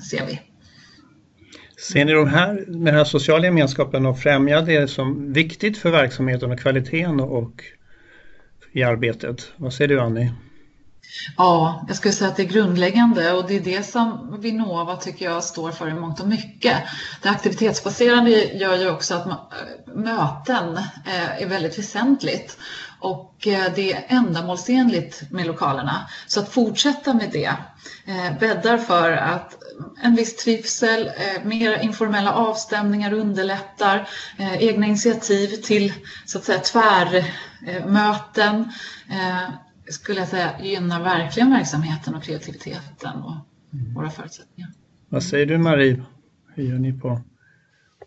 ser 0.10 0.26
vi. 0.26 0.40
Ser 1.90 2.06
ni 2.06 2.14
de 2.14 2.28
här, 2.28 2.54
med 2.68 2.94
den 2.94 2.96
här 2.96 3.04
sociala 3.04 3.46
gemenskapen 3.46 4.06
och 4.06 4.20
främja 4.20 4.62
det 4.62 4.88
som 4.88 5.34
viktigt 5.34 5.78
för 5.78 5.92
verksamheten 5.92 6.52
och 6.52 6.60
kvaliteten 6.60 7.20
och 7.20 7.64
i 8.72 8.84
arbetet? 8.84 9.52
Vad 9.58 9.74
säger 9.74 9.88
du 9.88 10.02
Annie? 10.02 10.32
Ja, 11.38 11.86
jag 11.88 11.98
skulle 11.98 12.14
säga 12.14 12.30
att 12.30 12.36
det 12.36 12.44
är 12.44 12.48
grundläggande 12.48 13.32
och 13.32 13.48
det 13.48 13.56
är 13.56 13.60
det 13.60 13.84
som 13.84 14.38
Vinnova 14.42 14.96
tycker 14.96 15.26
jag 15.26 15.44
står 15.44 15.72
för 15.72 15.90
i 15.90 15.94
mångt 15.94 16.20
och 16.20 16.28
mycket. 16.28 16.78
Det 17.22 17.30
aktivitetsbaserade 17.30 18.30
gör 18.32 18.78
ju 18.78 18.90
också 18.90 19.16
att 19.16 19.28
möten 19.96 20.78
eh, 21.06 21.42
är 21.42 21.48
väldigt 21.48 21.80
väsentligt 21.80 22.58
och 23.04 23.48
eh, 23.48 23.74
det 23.76 23.94
är 23.94 24.06
ändamålsenligt 24.08 25.32
med 25.32 25.48
lokalerna. 25.48 26.10
Så 26.28 26.40
att 26.40 26.50
fortsätta 26.50 27.14
med 27.14 27.30
det 27.32 27.56
eh, 28.06 28.40
bäddar 28.40 28.78
för 28.78 29.12
att 29.12 29.56
en 30.04 30.16
viss 30.16 30.36
trivsel, 30.36 31.10
mer 31.44 31.80
informella 31.80 32.34
avstämningar 32.34 33.14
underlättar, 33.14 34.08
egna 34.60 34.86
initiativ 34.86 35.48
till 35.48 35.94
så 36.26 36.38
att 36.38 36.44
säga 36.44 36.60
tvärmöten 36.60 38.72
skulle 39.90 40.20
jag 40.20 40.28
säga 40.28 40.62
gynnar 40.62 41.04
verkligen 41.04 41.52
verksamheten 41.52 42.16
och 42.16 42.24
kreativiteten 42.24 43.24
och 43.24 43.36
mm. 43.74 43.94
våra 43.94 44.10
förutsättningar. 44.10 44.72
Vad 45.10 45.24
säger 45.24 45.46
du 45.46 45.58
Marie? 45.58 46.04
Hur 46.56 46.64
gör 46.64 46.80
ni 46.80 46.94
på? 46.94 47.22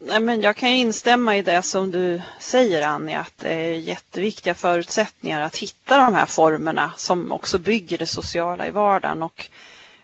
Nej, 0.00 0.20
men 0.20 0.40
jag 0.40 0.56
kan 0.56 0.68
instämma 0.68 1.36
i 1.36 1.42
det 1.42 1.62
som 1.62 1.90
du 1.90 2.22
säger 2.38 2.82
Annie, 2.82 3.14
att 3.14 3.38
det 3.38 3.52
är 3.52 3.72
jätteviktiga 3.72 4.54
förutsättningar 4.54 5.40
att 5.40 5.56
hitta 5.56 5.98
de 5.98 6.14
här 6.14 6.26
formerna 6.26 6.92
som 6.96 7.32
också 7.32 7.58
bygger 7.58 7.98
det 7.98 8.06
sociala 8.06 8.66
i 8.66 8.70
vardagen. 8.70 9.22
Och, 9.22 9.48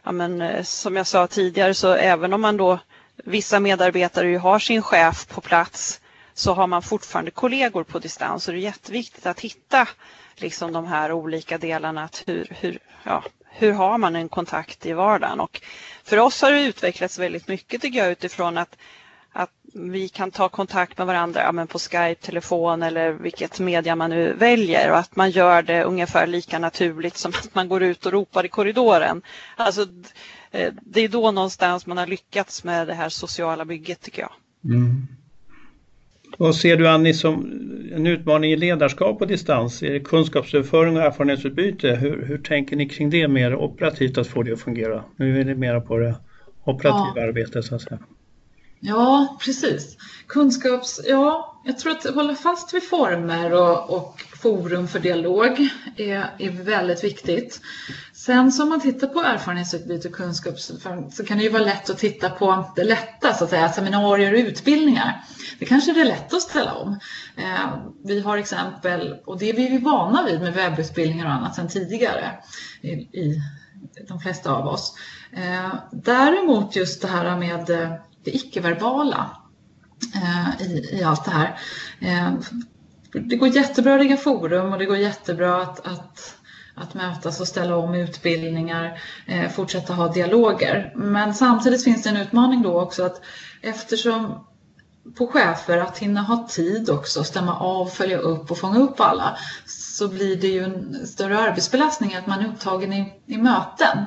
ja, 0.03 0.13
men, 0.13 0.43
eh, 0.43 0.63
som 0.63 0.97
jag 0.97 1.07
sa 1.07 1.27
tidigare 1.27 1.75
så 1.75 1.93
även 1.93 2.33
om 2.33 2.41
man 2.41 2.57
då 2.57 2.79
vissa 3.25 3.61
medarbetare 3.61 4.29
ju 4.29 4.39
har 4.39 4.59
sin 4.59 4.83
chef 4.83 5.29
på 5.29 5.41
plats 5.41 6.01
så 6.35 6.53
har 6.53 6.67
man 6.67 6.83
fortfarande 6.83 7.31
kollegor 7.31 7.85
på 7.85 7.99
distans 7.99 8.49
och 8.49 8.55
det 8.55 8.61
är 8.61 8.63
jätteviktigt 8.63 9.27
att 9.27 9.41
hitta 9.41 9.89
liksom 10.37 10.73
de 10.73 10.87
här 10.87 11.13
olika 11.13 11.59
delarna. 11.59 12.05
Att 12.05 12.23
hur, 12.27 12.47
hur, 12.61 12.79
ja, 13.05 13.25
hur 13.51 13.73
har 13.73 13.99
man 13.99 14.17
en 14.17 14.29
kontakt 14.29 14.87
i 14.87 14.93
vardagen? 14.93 15.41
Och 15.41 15.61
för 16.05 16.19
oss 16.19 16.43
har 16.43 16.51
det 16.51 16.63
utvecklats 16.63 17.19
väldigt 17.19 17.49
mycket 17.49 17.83
tycker 17.83 17.99
jag 17.99 18.11
utifrån 18.11 18.59
att, 18.59 18.77
att 19.33 19.51
vi 19.75 20.09
kan 20.09 20.31
ta 20.31 20.49
kontakt 20.49 20.99
med 20.99 21.07
varandra 21.07 21.41
ja, 21.41 21.53
men 21.53 21.67
på 21.67 21.79
Skype, 21.79 22.15
telefon 22.15 22.83
eller 22.83 23.13
vilket 23.13 23.61
media 23.61 23.97
man 23.97 24.11
nu 24.11 24.33
väljer 24.33 24.91
och 24.91 24.99
att 24.99 25.17
man 25.17 25.31
gör 25.31 25.63
det 25.63 25.85
ungefär 25.85 26.27
lika 26.27 26.59
naturligt 26.59 27.17
som 27.17 27.31
att 27.31 27.55
man 27.55 27.69
går 27.69 27.83
ut 27.83 28.07
och 28.07 28.13
ropar 28.13 28.45
i 28.45 28.49
korridoren. 28.49 29.23
Alltså, 29.57 29.83
eh, 30.51 30.73
det 30.83 31.01
är 31.01 31.09
då 31.09 31.31
någonstans 31.31 31.87
man 31.87 31.99
har 31.99 32.07
lyckats 32.07 32.65
med 32.65 32.87
det 32.87 32.95
här 32.95 33.09
sociala 33.09 33.65
bygget 33.65 34.01
tycker 34.01 34.23
jag. 34.23 34.33
Mm. 34.65 35.07
Vad 36.39 36.57
ser 36.57 36.77
du 36.77 36.89
Annie 36.89 37.15
som 37.15 37.41
en 37.93 38.07
utmaning 38.07 38.53
i 38.53 38.57
ledarskap 38.57 39.19
på 39.19 39.25
distans? 39.25 39.83
Är 39.83 39.93
det 39.93 40.01
kunskapsöverföring 40.01 40.97
och 40.97 41.03
erfarenhetsutbyte? 41.03 41.95
Hur, 41.95 42.27
hur 42.27 42.39
tänker 42.39 42.77
ni 42.77 42.89
kring 42.89 43.11
det 43.11 43.29
mer 43.29 43.55
operativt 43.55 44.19
att 44.19 44.27
få 44.27 44.43
det 44.43 44.53
att 44.53 44.61
fungera? 44.61 45.05
Nu 45.17 45.41
är 45.41 45.45
det 45.45 45.55
mer 45.55 45.81
på 45.81 45.99
det 45.99 46.15
operativa 46.65 47.13
ja. 47.17 47.23
arbetet 47.23 47.65
så 47.65 47.75
att 47.75 47.83
säga. 47.83 47.99
Ja, 48.85 49.37
precis. 49.41 49.97
Kunskaps... 50.27 51.01
Ja, 51.05 51.61
jag 51.65 51.79
tror 51.79 51.93
att 51.93 52.15
hålla 52.15 52.35
fast 52.35 52.75
vid 52.75 52.89
former 52.89 53.53
och, 53.53 53.91
och 53.91 54.21
forum 54.43 54.89
för 54.89 54.99
dialog 54.99 55.69
är, 55.97 56.35
är 56.39 56.51
väldigt 56.51 57.05
viktigt. 57.05 57.61
Sen 58.13 58.53
som 58.53 58.63
om 58.63 58.69
man 58.69 58.81
tittar 58.81 59.07
på 59.07 59.21
erfarenhetsutbyte 59.21 60.09
och 60.09 60.15
kunskapsöverföring 60.15 61.11
så 61.11 61.25
kan 61.25 61.39
det 61.39 61.45
ju 61.45 61.51
vara 61.51 61.63
lätt 61.63 61.91
att 61.91 61.99
titta 61.99 62.31
på 62.31 62.73
det 62.77 62.85
lätta, 62.85 63.35
så 63.35 63.45
att 63.45 63.51
säga, 63.51 63.73
seminarier 63.73 64.33
och 64.33 64.39
utbildningar. 64.39 65.25
Det 65.59 65.65
kanske 65.65 66.01
är 66.01 66.05
lätt 66.05 66.35
att 66.35 66.43
ställa 66.43 66.75
om. 66.75 66.99
Eh, 67.37 67.79
vi 68.05 68.21
har 68.21 68.39
exempel, 68.39 69.17
och 69.25 69.39
det 69.39 69.51
är 69.51 69.55
vi 69.55 69.79
vana 69.79 70.25
vid 70.27 70.41
med 70.41 70.55
webbutbildningar 70.55 71.27
och 71.27 71.33
annat 71.33 71.55
sedan 71.55 71.69
tidigare 71.69 72.39
i, 72.81 72.91
i 72.93 73.41
de 74.09 74.21
flesta 74.21 74.53
av 74.53 74.67
oss. 74.67 74.95
Eh, 75.33 75.75
däremot 75.93 76.77
just 76.77 77.03
det 77.03 77.09
här 77.09 77.37
med 77.37 77.71
eh, 77.71 77.93
det 78.25 78.37
icke-verbala 78.37 79.31
eh, 80.15 80.67
i, 80.67 80.99
i 80.99 81.03
allt 81.03 81.25
det 81.25 81.31
här. 81.31 81.59
Eh, 82.01 82.33
det 83.13 83.37
går 83.37 83.49
jättebra 83.49 83.95
att 83.95 84.01
rigga 84.01 84.17
forum 84.17 84.73
och 84.73 84.79
det 84.79 84.85
går 84.85 84.97
jättebra 84.97 85.63
att, 85.63 85.87
att 85.87 86.37
att 86.75 86.95
mötas 86.95 87.41
och 87.41 87.49
ställa 87.49 87.77
om 87.77 87.95
utbildningar, 87.95 89.01
eh, 89.27 89.51
fortsätta 89.51 89.95
ha 89.95 90.09
dialoger. 90.09 90.93
Men 90.97 91.35
samtidigt 91.35 91.85
finns 91.85 92.03
det 92.03 92.11
en 92.11 92.17
utmaning 92.17 92.63
då 92.63 92.81
också 92.81 93.03
att 93.05 93.21
eftersom 93.63 94.45
på 95.19 95.27
chefer 95.27 95.79
att 95.79 95.99
hinna 95.99 96.23
ha 96.23 96.49
tid 96.49 96.91
också, 96.91 97.25
stämma 97.25 97.59
av, 97.59 97.87
följa 97.87 98.19
upp 98.19 98.51
och 98.51 98.59
fånga 98.59 98.79
upp 98.79 99.01
alla 99.01 99.37
så 99.67 100.09
blir 100.09 100.37
det 100.37 100.49
ju 100.49 100.65
en 100.65 101.07
större 101.07 101.39
arbetsbelastning 101.39 102.15
att 102.15 102.27
man 102.27 102.41
är 102.41 102.49
upptagen 102.49 102.93
i, 102.93 103.13
i 103.27 103.37
möten. 103.37 103.99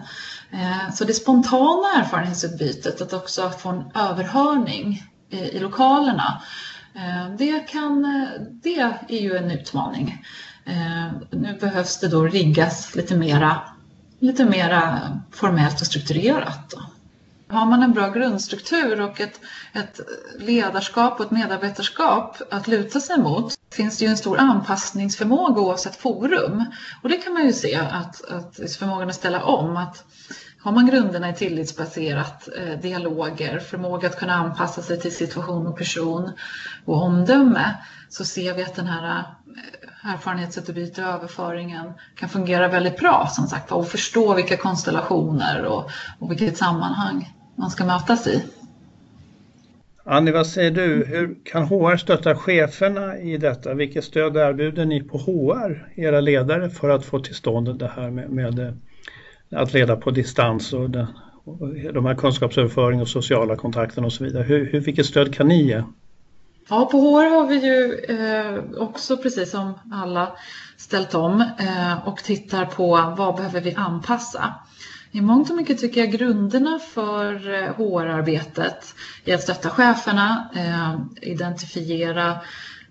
Eh, 0.51 0.93
så 0.93 1.03
det 1.03 1.13
spontana 1.13 1.87
erfarenhetsutbytet, 1.95 3.01
att 3.01 3.13
också 3.13 3.49
få 3.49 3.69
en 3.69 3.83
överhörning 3.95 5.03
i, 5.29 5.37
i 5.37 5.59
lokalerna, 5.59 6.41
eh, 6.95 7.35
det, 7.37 7.59
kan, 7.59 8.05
eh, 8.05 8.41
det 8.63 8.79
är 9.09 9.21
ju 9.21 9.37
en 9.37 9.51
utmaning. 9.51 10.25
Eh, 10.65 11.11
nu 11.31 11.57
behövs 11.59 11.99
det 11.99 12.07
då 12.07 12.23
riggas 12.23 12.95
lite 12.95 13.15
mera, 13.15 13.61
lite 14.19 14.45
mera 14.45 14.99
formellt 15.31 15.81
och 15.81 15.87
strukturerat. 15.87 16.69
Då. 16.69 16.94
Har 17.47 17.65
man 17.65 17.83
en 17.83 17.93
bra 17.93 18.09
grundstruktur 18.09 19.01
och 19.01 19.21
ett, 19.21 19.39
ett 19.73 19.99
ledarskap 20.39 21.19
och 21.19 21.25
ett 21.25 21.31
medarbetarskap 21.31 22.37
att 22.51 22.67
luta 22.67 22.99
sig 22.99 23.19
mot 23.19 23.53
finns 23.73 23.97
det 23.97 24.05
ju 24.05 24.11
en 24.11 24.17
stor 24.17 24.37
anpassningsförmåga 24.37 25.61
oavsett 25.61 25.95
forum. 25.95 26.65
Och 27.03 27.09
det 27.09 27.17
kan 27.17 27.33
man 27.33 27.45
ju 27.45 27.53
se 27.53 27.75
att, 27.75 28.25
att 28.31 28.75
förmågan 28.77 29.09
att 29.09 29.15
ställa 29.15 29.43
om. 29.43 29.77
Att 29.77 30.03
har 30.65 30.71
man 30.71 30.85
grunderna 30.85 31.29
i 31.29 31.33
tillitsbaserat 31.33 32.49
eh, 32.57 32.79
dialoger, 32.79 33.59
förmåga 33.59 34.07
att 34.07 34.19
kunna 34.19 34.33
anpassa 34.33 34.81
sig 34.81 34.99
till 34.99 35.15
situation 35.15 35.67
och 35.67 35.77
person 35.77 36.31
och 36.85 37.03
omdöme 37.03 37.77
så 38.09 38.25
ser 38.25 38.53
vi 38.53 38.63
att 38.63 38.75
den 38.75 38.87
här 38.87 39.23
erfarenhetsutbyte 40.13 41.05
och 41.05 41.09
överföringen 41.09 41.93
kan 42.15 42.29
fungera 42.29 42.67
väldigt 42.67 42.97
bra 42.97 43.27
som 43.31 43.47
sagt 43.47 43.71
och 43.71 43.87
förstå 43.87 44.33
vilka 44.35 44.57
konstellationer 44.57 45.65
och, 45.65 45.89
och 46.19 46.31
vilket 46.31 46.57
sammanhang 46.57 47.33
man 47.55 47.69
ska 47.69 47.85
mötas 47.85 48.27
i. 48.27 48.43
Annie, 50.07 50.31
vad 50.31 50.47
säger 50.47 50.71
du? 50.71 51.05
Hur 51.05 51.35
kan 51.43 51.63
HR 51.63 51.97
stötta 51.97 52.35
cheferna 52.35 53.17
i 53.17 53.37
detta? 53.37 53.73
Vilket 53.73 54.03
stöd 54.03 54.37
erbjuder 54.37 54.85
ni 54.85 55.03
på 55.03 55.17
HR, 55.17 55.91
era 55.95 56.21
ledare, 56.21 56.69
för 56.69 56.89
att 56.89 57.05
få 57.05 57.19
till 57.19 57.35
stånd 57.35 57.79
det 57.79 57.91
här 57.95 58.09
med, 58.09 58.29
med 58.29 58.59
eh, 58.59 58.73
att 59.61 59.73
leda 59.73 59.95
på 59.95 60.11
distans 60.11 60.73
och, 60.73 60.89
det, 60.89 61.07
och 61.43 61.73
de 61.93 62.05
här 62.05 62.15
kunskapsöverföring 62.15 63.01
och 63.01 63.07
sociala 63.07 63.55
kontakterna 63.55 64.07
och 64.07 64.13
så 64.13 64.23
vidare. 64.23 64.43
Hur, 64.43 64.71
hur, 64.71 64.79
vilket 64.79 65.05
stöd 65.05 65.35
kan 65.35 65.47
ni 65.47 65.63
ge? 65.63 65.83
Ja, 66.69 66.85
på 66.85 66.97
HR 66.97 67.29
har 67.29 67.47
vi 67.47 67.55
ju 67.55 67.99
eh, 67.99 68.81
också 68.81 69.17
precis 69.17 69.51
som 69.51 69.73
alla 69.91 70.31
ställt 70.77 71.13
om 71.15 71.41
eh, 71.41 72.07
och 72.07 72.23
tittar 72.23 72.65
på 72.65 73.13
vad 73.17 73.35
behöver 73.35 73.61
vi 73.61 73.75
anpassa. 73.75 74.53
I 75.11 75.21
mångt 75.21 75.49
och 75.49 75.55
mycket 75.55 75.79
tycker 75.79 76.01
jag 76.01 76.11
grunderna 76.11 76.79
för 76.93 77.53
eh, 77.53 77.73
HR-arbetet 77.73 78.95
är 79.25 79.35
att 79.35 79.41
stötta 79.41 79.69
cheferna, 79.69 80.49
eh, 80.55 81.29
identifiera 81.29 82.31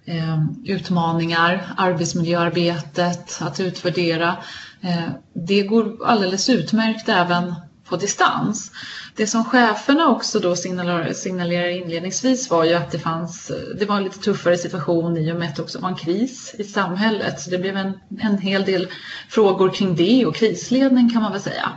eh, 0.05 0.45
utmaningar, 0.65 1.75
arbetsmiljöarbetet, 1.77 3.39
att 3.43 3.61
utvärdera. 3.61 4.37
Eh, 4.81 5.09
det 5.33 5.63
går 5.63 6.07
alldeles 6.07 6.49
utmärkt 6.49 7.09
även 7.09 7.55
på 7.89 7.97
distans. 7.97 8.73
Det 9.17 9.27
som 9.27 9.45
cheferna 9.45 10.09
också 10.09 10.41
då 10.41 10.57
signalerade 10.57 11.73
inledningsvis 11.73 12.51
var 12.51 12.65
ju 12.65 12.75
att 12.75 12.91
det 12.91 12.99
fanns, 12.99 13.53
det 13.79 13.87
var 13.87 13.97
en 13.97 14.05
lite 14.05 14.19
tuffare 14.19 14.59
situation 14.59 15.17
i 15.17 15.33
och 15.33 15.37
med 15.37 15.49
att 15.49 15.57
det 15.57 15.63
också 15.63 15.79
var 15.79 15.89
en 15.89 15.97
kris 15.97 16.55
i 16.59 16.65
samhället. 16.65 17.41
Så 17.41 17.51
det 17.51 17.59
blev 17.59 17.77
en, 17.77 17.93
en 18.21 18.39
hel 18.39 18.65
del 18.65 18.89
frågor 19.29 19.71
kring 19.71 19.97
det 19.97 20.27
och 20.27 20.37
krisledning 20.37 21.11
kan 21.11 21.23
man 21.23 21.33
väl 21.33 21.41
säga. 21.41 21.73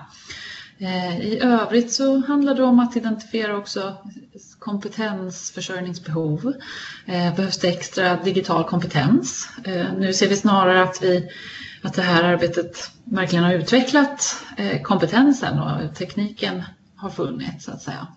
Eh, 0.79 1.19
I 1.19 1.39
övrigt 1.39 1.93
så 1.93 2.19
handlar 2.27 2.55
det 2.55 2.63
om 2.63 2.79
att 2.79 2.95
identifiera 2.95 3.57
också 3.57 3.97
kompetensförsörjningsbehov. 4.59 6.53
Eh, 7.05 7.35
behövs 7.35 7.57
det 7.57 7.67
extra 7.67 8.23
digital 8.23 8.63
kompetens? 8.63 9.49
Eh, 9.63 9.93
nu 9.97 10.13
ser 10.13 10.29
vi 10.29 10.35
snarare 10.35 10.83
att, 10.83 11.03
vi, 11.03 11.29
att 11.87 11.93
det 11.93 12.01
här 12.01 12.23
arbetet 12.23 12.91
verkligen 13.03 13.43
har 13.43 13.53
utvecklat 13.53 14.43
eh, 14.57 14.81
kompetensen 14.81 15.59
och 15.59 15.95
tekniken 15.95 16.63
har 16.95 17.09
funnits 17.09 17.65
så 17.65 17.71
att 17.71 17.81
säga. 17.81 18.07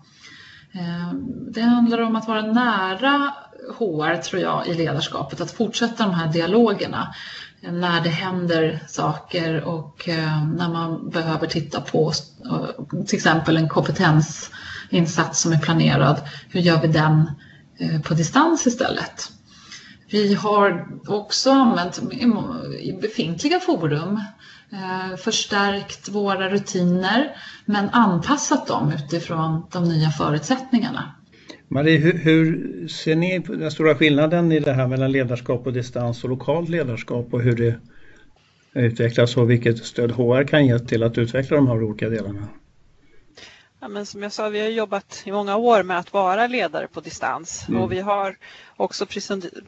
Eh, 0.71 1.13
det 1.51 1.61
handlar 1.61 2.01
om 2.01 2.15
att 2.15 2.27
vara 2.27 2.41
nära 2.41 3.33
HR 3.77 4.21
tror 4.21 4.41
jag 4.41 4.67
i 4.67 4.73
ledarskapet, 4.73 5.41
att 5.41 5.51
fortsätta 5.51 6.05
de 6.05 6.13
här 6.13 6.33
dialogerna 6.33 7.15
eh, 7.61 7.71
när 7.71 8.01
det 8.01 8.09
händer 8.09 8.83
saker 8.87 9.63
och 9.63 10.03
när 10.57 10.69
man 10.69 11.09
behöver 11.09 11.47
titta 11.47 11.81
på 11.81 12.11
till 13.07 13.15
exempel 13.15 13.57
en 13.57 13.69
kompetensinsats 13.69 15.41
som 15.41 15.53
är 15.53 15.59
planerad. 15.59 16.21
Hur 16.49 16.59
gör 16.59 16.81
vi 16.81 16.87
den 16.87 17.31
på 18.03 18.13
distans 18.13 18.67
istället? 18.67 19.31
Vi 20.11 20.33
har 20.33 20.87
också 21.07 21.51
använt 21.51 22.01
i 22.79 22.93
befintliga 23.01 23.59
forum 23.59 24.19
eh, 24.71 25.17
förstärkt 25.17 26.09
våra 26.09 26.49
rutiner 26.49 27.35
men 27.65 27.89
anpassat 27.89 28.67
dem 28.67 28.93
utifrån 28.95 29.67
de 29.71 29.83
nya 29.83 30.09
förutsättningarna. 30.09 31.15
Marie, 31.67 31.97
hur, 31.97 32.17
hur, 32.17 32.87
ser 32.87 33.15
ni 33.15 33.39
på 33.39 33.53
den 33.53 33.71
stora 33.71 33.95
skillnaden 33.95 34.51
i 34.51 34.59
det 34.59 34.73
här 34.73 34.87
mellan 34.87 35.11
ledarskap 35.11 35.67
och 35.67 35.73
distans 35.73 36.23
och 36.23 36.29
lokalt 36.29 36.69
ledarskap 36.69 37.33
och 37.33 37.41
hur 37.41 37.55
det 37.55 37.75
utvecklas 38.73 39.37
och 39.37 39.49
vilket 39.49 39.85
stöd 39.85 40.11
HR 40.11 40.43
kan 40.43 40.65
ge 40.65 40.79
till 40.79 41.03
att 41.03 41.17
utveckla 41.17 41.55
de 41.55 41.67
här 41.67 41.83
olika 41.83 42.09
delarna? 42.09 42.47
Ja, 43.83 43.87
men 43.87 44.05
som 44.05 44.23
jag 44.23 44.31
sa, 44.31 44.49
vi 44.49 44.59
har 44.59 44.67
jobbat 44.67 45.21
i 45.25 45.31
många 45.31 45.55
år 45.57 45.83
med 45.83 45.99
att 45.99 46.13
vara 46.13 46.47
ledare 46.47 46.87
på 46.87 47.01
distans 47.01 47.65
mm. 47.69 47.81
och 47.81 47.91
vi 47.91 47.99
har 47.99 48.37
också 48.77 49.05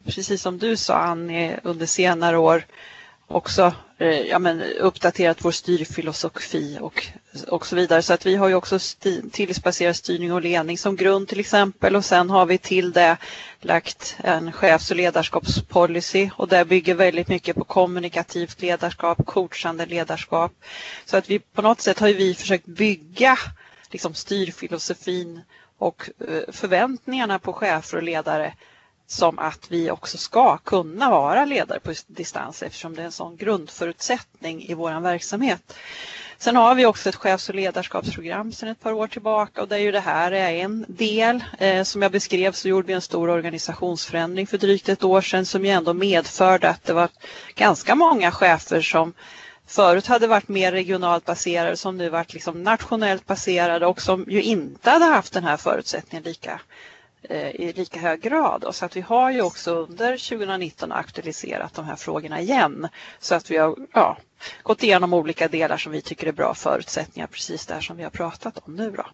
precis, 0.04 0.42
som 0.42 0.58
du 0.58 0.76
sa 0.76 0.94
Annie 0.94 1.56
under 1.62 1.86
senare 1.86 2.38
år 2.38 2.64
också 3.26 3.72
eh, 3.98 4.20
ja, 4.20 4.38
men, 4.38 4.62
uppdaterat 4.62 5.44
vår 5.44 5.50
styrfilosofi 5.50 6.78
och, 6.80 7.06
och 7.48 7.66
så 7.66 7.76
vidare. 7.76 8.02
Så 8.02 8.12
att 8.12 8.26
vi 8.26 8.36
har 8.36 8.48
ju 8.48 8.54
också 8.54 8.78
tillitsbaserad 9.32 9.96
styrning 9.96 10.32
och 10.32 10.42
ledning 10.42 10.78
som 10.78 10.96
grund 10.96 11.28
till 11.28 11.40
exempel 11.40 11.96
och 11.96 12.04
sen 12.04 12.30
har 12.30 12.46
vi 12.46 12.58
till 12.58 12.92
det 12.92 13.16
lagt 13.60 14.16
en 14.18 14.52
chefs 14.52 14.90
och 14.90 14.96
ledarskapspolicy 14.96 16.30
och 16.36 16.48
det 16.48 16.64
bygger 16.64 16.94
väldigt 16.94 17.28
mycket 17.28 17.56
på 17.56 17.64
kommunikativt 17.64 18.62
ledarskap, 18.62 19.26
coachande 19.26 19.86
ledarskap. 19.86 20.52
Så 21.04 21.16
att 21.16 21.30
vi 21.30 21.38
på 21.38 21.62
något 21.62 21.80
sätt 21.80 21.98
har 21.98 22.08
vi 22.08 22.34
försökt 22.34 22.66
bygga 22.66 23.38
liksom, 23.94 24.14
styrfilosofin 24.14 25.40
och 25.78 26.10
eh, 26.28 26.52
förväntningarna 26.52 27.38
på 27.38 27.52
chefer 27.52 27.96
och 27.96 28.02
ledare 28.02 28.54
som 29.06 29.38
att 29.38 29.66
vi 29.70 29.90
också 29.90 30.18
ska 30.18 30.56
kunna 30.58 31.10
vara 31.10 31.44
ledare 31.44 31.80
på 31.80 31.92
distans 32.06 32.62
eftersom 32.62 32.94
det 32.94 33.02
är 33.02 33.06
en 33.06 33.12
sån 33.12 33.36
grundförutsättning 33.36 34.62
i 34.62 34.74
vår 34.74 35.00
verksamhet. 35.00 35.74
Sen 36.38 36.56
har 36.56 36.74
vi 36.74 36.86
också 36.86 37.08
ett 37.08 37.14
chefs 37.14 37.48
och 37.48 37.54
ledarskapsprogram 37.54 38.52
sedan 38.52 38.68
ett 38.68 38.80
par 38.80 38.92
år 38.92 39.08
tillbaka 39.08 39.62
och 39.62 39.68
där 39.68 39.78
ju 39.78 39.92
det 39.92 40.00
här 40.00 40.32
är 40.32 40.50
en 40.50 40.84
del. 40.88 41.44
Eh, 41.58 41.82
som 41.82 42.02
jag 42.02 42.12
beskrev 42.12 42.52
så 42.52 42.68
gjorde 42.68 42.86
vi 42.86 42.92
en 42.92 43.00
stor 43.00 43.30
organisationsförändring 43.30 44.46
för 44.46 44.58
drygt 44.58 44.88
ett 44.88 45.04
år 45.04 45.20
sedan 45.20 45.46
som 45.46 45.64
ju 45.64 45.70
ändå 45.70 45.94
medförde 45.94 46.68
att 46.68 46.84
det 46.84 46.92
var 46.92 47.08
ganska 47.54 47.94
många 47.94 48.32
chefer 48.32 48.80
som 48.80 49.12
förut 49.66 50.06
hade 50.06 50.26
varit 50.26 50.48
mer 50.48 50.72
regionalt 50.72 51.24
baserade 51.24 51.76
som 51.76 51.96
nu 51.96 52.08
varit 52.08 52.34
liksom 52.34 52.62
nationellt 52.62 53.26
baserade 53.26 53.86
och 53.86 54.02
som 54.02 54.24
ju 54.28 54.42
inte 54.42 54.90
hade 54.90 55.04
haft 55.04 55.32
den 55.32 55.44
här 55.44 55.56
förutsättningen 55.56 56.22
lika 56.22 56.60
Eh, 57.28 57.48
i 57.48 57.72
lika 57.72 58.00
hög 58.00 58.20
grad. 58.20 58.66
Så 58.70 58.84
att 58.84 58.96
vi 58.96 59.00
har 59.00 59.30
ju 59.30 59.42
också 59.42 59.74
under 59.74 60.28
2019 60.28 60.92
aktualiserat 60.92 61.74
de 61.74 61.84
här 61.84 61.96
frågorna 61.96 62.40
igen. 62.40 62.88
Så 63.18 63.34
att 63.34 63.50
vi 63.50 63.56
har 63.56 63.76
ja, 63.92 64.16
gått 64.62 64.82
igenom 64.82 65.14
olika 65.14 65.48
delar 65.48 65.76
som 65.76 65.92
vi 65.92 66.02
tycker 66.02 66.26
är 66.26 66.32
bra 66.32 66.54
förutsättningar, 66.54 67.26
precis 67.26 67.66
det 67.66 67.74
här 67.74 67.80
som 67.80 67.96
vi 67.96 68.02
har 68.02 68.10
pratat 68.10 68.58
om 68.58 68.76
nu. 68.76 68.90
Då. 68.90 69.04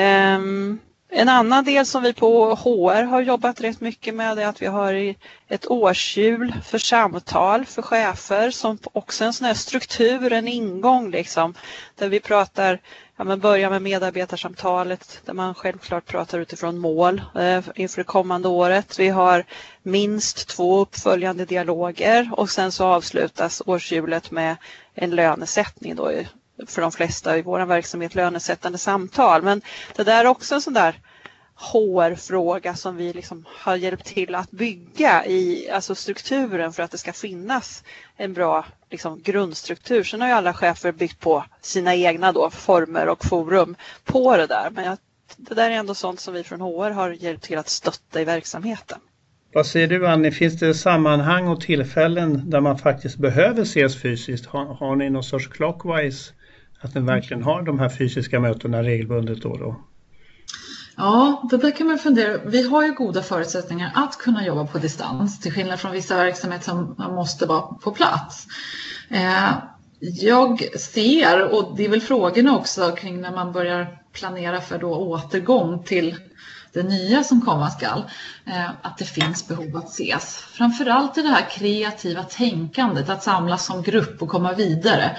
Um, 0.00 0.80
en 1.16 1.28
annan 1.28 1.64
del 1.64 1.86
som 1.86 2.02
vi 2.02 2.12
på 2.12 2.54
HR 2.54 3.02
har 3.02 3.20
jobbat 3.20 3.60
rätt 3.60 3.80
mycket 3.80 4.14
med 4.14 4.38
är 4.38 4.46
att 4.46 4.62
vi 4.62 4.66
har 4.66 5.14
ett 5.48 5.70
årshjul 5.70 6.54
för 6.64 6.78
samtal 6.78 7.64
för 7.64 7.82
chefer 7.82 8.50
som 8.50 8.78
också 8.92 9.24
är 9.24 9.26
en 9.26 9.32
sån 9.32 9.46
här 9.46 9.54
struktur, 9.54 10.32
en 10.32 10.48
ingång 10.48 11.10
liksom, 11.10 11.54
där 11.94 12.08
vi 12.08 12.20
pratar 12.20 12.80
ja, 13.16 13.24
men 13.24 13.40
börja 13.40 13.70
med 13.70 13.82
medarbetarsamtalet 13.82 15.20
där 15.24 15.32
man 15.32 15.54
självklart 15.54 16.06
pratar 16.06 16.38
utifrån 16.38 16.78
mål 16.78 17.22
eh, 17.34 17.64
inför 17.74 17.96
det 18.00 18.04
kommande 18.04 18.48
året. 18.48 18.98
Vi 18.98 19.08
har 19.08 19.44
minst 19.82 20.48
två 20.48 20.80
uppföljande 20.80 21.44
dialoger 21.44 22.30
och 22.32 22.50
sen 22.50 22.72
så 22.72 22.84
avslutas 22.84 23.62
årshjulet 23.66 24.30
med 24.30 24.56
en 24.94 25.10
lönesättning 25.10 25.96
då 25.96 26.10
för 26.66 26.82
de 26.82 26.92
flesta 26.92 27.38
i 27.38 27.42
vår 27.42 27.66
verksamhet 27.66 28.14
lönesättande 28.14 28.78
samtal. 28.78 29.42
Men 29.42 29.62
det 29.96 30.04
där 30.04 30.24
är 30.24 30.28
också 30.28 30.54
en 30.54 30.60
sån 30.60 30.74
där 30.74 31.00
HR-fråga 31.54 32.74
som 32.74 32.96
vi 32.96 33.12
liksom 33.12 33.44
har 33.48 33.76
hjälpt 33.76 34.04
till 34.06 34.34
att 34.34 34.50
bygga 34.50 35.26
i 35.26 35.70
alltså 35.70 35.94
strukturen 35.94 36.72
för 36.72 36.82
att 36.82 36.90
det 36.90 36.98
ska 36.98 37.12
finnas 37.12 37.84
en 38.16 38.32
bra 38.32 38.66
liksom, 38.90 39.22
grundstruktur. 39.22 40.04
Sen 40.04 40.20
har 40.20 40.28
ju 40.28 40.34
alla 40.34 40.54
chefer 40.54 40.92
byggt 40.92 41.20
på 41.20 41.44
sina 41.60 41.94
egna 41.94 42.32
då, 42.32 42.50
former 42.50 43.08
och 43.08 43.24
forum 43.24 43.76
på 44.04 44.36
det 44.36 44.46
där. 44.46 44.70
Men 44.70 44.84
jag, 44.84 44.98
det 45.36 45.54
där 45.54 45.70
är 45.70 45.74
ändå 45.74 45.94
sånt 45.94 46.20
som 46.20 46.34
vi 46.34 46.44
från 46.44 46.60
HR 46.60 46.90
har 46.90 47.10
hjälpt 47.10 47.44
till 47.44 47.58
att 47.58 47.68
stötta 47.68 48.20
i 48.20 48.24
verksamheten. 48.24 48.98
Vad 49.52 49.66
säger 49.66 49.88
du 49.88 50.08
Annie, 50.08 50.30
finns 50.30 50.58
det 50.58 50.74
sammanhang 50.74 51.48
och 51.48 51.60
tillfällen 51.60 52.50
där 52.50 52.60
man 52.60 52.78
faktiskt 52.78 53.16
behöver 53.16 53.62
ses 53.62 54.02
fysiskt? 54.02 54.46
Har, 54.46 54.64
har 54.64 54.96
ni 54.96 55.10
någon 55.10 55.24
sorts 55.24 55.48
clockwise 55.48 56.32
att 56.84 56.94
ni 56.94 57.00
verkligen 57.00 57.42
har 57.42 57.62
de 57.62 57.78
här 57.78 57.88
fysiska 57.88 58.40
mötena 58.40 58.82
regelbundet 58.82 59.42
då 59.42 59.48
och 59.48 59.58
då? 59.58 59.76
Ja, 60.96 61.48
det 61.50 61.56
där 61.56 61.70
kan 61.70 61.86
man 61.86 61.98
fundera. 61.98 62.38
Vi 62.44 62.68
har 62.68 62.84
ju 62.84 62.92
goda 62.92 63.22
förutsättningar 63.22 63.92
att 63.94 64.18
kunna 64.18 64.46
jobba 64.46 64.66
på 64.66 64.78
distans 64.78 65.40
till 65.40 65.52
skillnad 65.52 65.80
från 65.80 65.92
vissa 65.92 66.16
verksamheter 66.16 66.64
som 66.64 66.94
måste 66.98 67.46
vara 67.46 67.62
på 67.62 67.90
plats. 67.90 68.46
Eh, 69.10 69.50
jag 70.00 70.78
ser, 70.78 71.54
och 71.54 71.76
det 71.76 71.84
är 71.84 71.88
väl 71.88 72.00
frågorna 72.00 72.56
också 72.56 72.90
kring 72.90 73.20
när 73.20 73.30
man 73.30 73.52
börjar 73.52 73.98
planera 74.12 74.60
för 74.60 74.78
då 74.78 74.94
återgång 74.94 75.84
till 75.84 76.16
det 76.74 76.82
nya 76.82 77.24
som 77.24 77.40
komma 77.40 77.70
skall, 77.70 78.04
eh, 78.46 78.70
att 78.82 78.98
det 78.98 79.04
finns 79.04 79.48
behov 79.48 79.76
att 79.76 79.90
ses. 79.90 80.36
Framförallt 80.36 81.18
i 81.18 81.22
det 81.22 81.28
här 81.28 81.50
kreativa 81.50 82.22
tänkandet, 82.22 83.08
att 83.08 83.22
samlas 83.22 83.66
som 83.66 83.82
grupp 83.82 84.22
och 84.22 84.28
komma 84.28 84.52
vidare. 84.52 85.16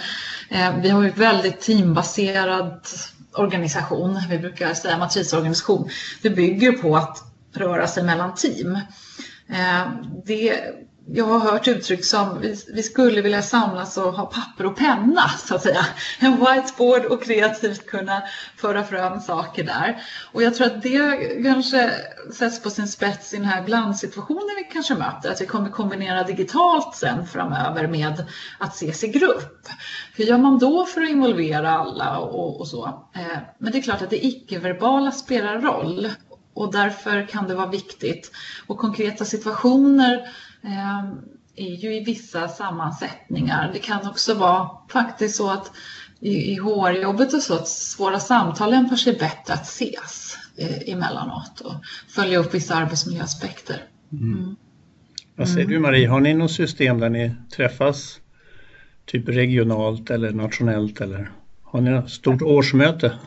Eh, 0.49 0.77
vi 0.81 0.89
har 0.89 1.03
ju 1.03 1.09
väldigt 1.09 1.61
teambaserad 1.61 2.87
organisation, 3.33 4.21
vi 4.29 4.37
brukar 4.37 4.73
säga 4.73 4.97
matrisorganisation. 4.97 5.89
Det 6.21 6.29
bygger 6.29 6.71
på 6.71 6.97
att 6.97 7.23
röra 7.53 7.87
sig 7.87 8.03
mellan 8.03 8.35
team. 8.35 8.75
Eh, 9.49 9.87
det 10.25 10.61
jag 11.07 11.25
har 11.25 11.39
hört 11.39 11.67
uttryck 11.67 12.05
som 12.05 12.41
vi, 12.41 12.55
vi, 12.73 12.83
skulle 12.83 13.21
vilja 13.21 13.41
samlas 13.41 13.97
och 13.97 14.13
ha 14.13 14.25
papper 14.25 14.65
och 14.65 14.75
penna 14.75 15.29
så 15.29 15.55
att 15.55 15.61
säga. 15.61 15.85
En 16.19 16.31
whiteboard 16.31 17.05
och 17.05 17.23
kreativt 17.23 17.85
kunna 17.85 18.23
föra 18.57 18.83
fram 18.83 19.19
saker 19.19 19.63
där. 19.63 20.03
Och 20.31 20.43
jag 20.43 20.55
tror 20.55 20.67
att 20.67 20.81
det 20.81 21.43
kanske 21.43 21.91
sätts 22.33 22.61
på 22.61 22.69
sin 22.69 22.87
spets 22.87 23.33
i 23.33 23.37
den 23.37 23.45
här 23.45 23.63
blandsituationen 23.63 24.55
vi 24.57 24.73
kanske 24.73 24.95
möter. 24.95 25.31
Att 25.31 25.41
vi 25.41 25.45
kommer 25.45 25.69
kombinera 25.69 26.23
digitalt 26.23 26.95
sen 26.95 27.27
framöver 27.27 27.87
med 27.87 28.25
att 28.59 28.75
ses 28.75 29.03
i 29.03 29.07
grupp. 29.07 29.67
Hur 30.15 30.25
gör 30.25 30.37
man 30.37 30.59
då 30.59 30.85
för 30.85 31.01
att 31.01 31.09
involvera 31.09 31.71
alla 31.71 32.17
och, 32.19 32.59
och 32.59 32.67
så? 32.67 32.85
Eh, 33.15 33.37
men 33.57 33.71
det 33.71 33.77
är 33.77 33.81
klart 33.81 34.01
att 34.01 34.09
det 34.09 34.25
icke-verbala 34.25 35.11
spelar 35.11 35.61
roll 35.61 36.09
och 36.55 36.71
därför 36.71 37.27
kan 37.27 37.47
det 37.47 37.55
vara 37.55 37.69
viktigt. 37.69 38.31
Och 38.67 38.77
konkreta 38.77 39.25
situationer 39.25 40.27
Ehm, 40.65 41.21
är 41.55 41.75
ju 41.75 41.95
i 41.95 42.03
vissa 42.03 42.47
sammansättningar. 42.47 43.69
Det 43.73 43.79
kan 43.79 44.07
också 44.07 44.33
vara 44.33 44.69
faktiskt 44.89 45.35
så 45.35 45.49
att 45.49 45.71
i, 46.19 46.55
HR-jobbet 46.55 47.33
och 47.33 47.41
så 47.41 47.53
att 47.53 47.67
svåra 47.67 48.19
samtal 48.19 48.69
lämpar 48.69 48.95
sig 48.95 49.13
bättre 49.13 49.53
att 49.53 49.63
ses 49.63 50.37
eh, 50.57 50.93
emellanåt 50.93 51.61
och 51.61 51.73
följa 52.07 52.39
upp 52.39 52.53
vissa 52.53 52.75
arbetsmiljöaspekter. 52.75 53.83
Mm. 54.11 54.33
Mm. 54.33 54.55
Vad 55.35 55.49
säger 55.49 55.67
du 55.67 55.79
Marie, 55.79 56.07
har 56.07 56.19
ni 56.19 56.33
något 56.33 56.51
system 56.51 56.99
där 56.99 57.09
ni 57.09 57.35
träffas 57.55 58.19
typ 59.05 59.29
regionalt 59.29 60.09
eller 60.09 60.31
nationellt 60.31 61.01
eller 61.01 61.31
har 61.63 61.81
ni 61.81 61.89
något 61.89 62.11
stort 62.11 62.41
årsmöte? 62.41 63.19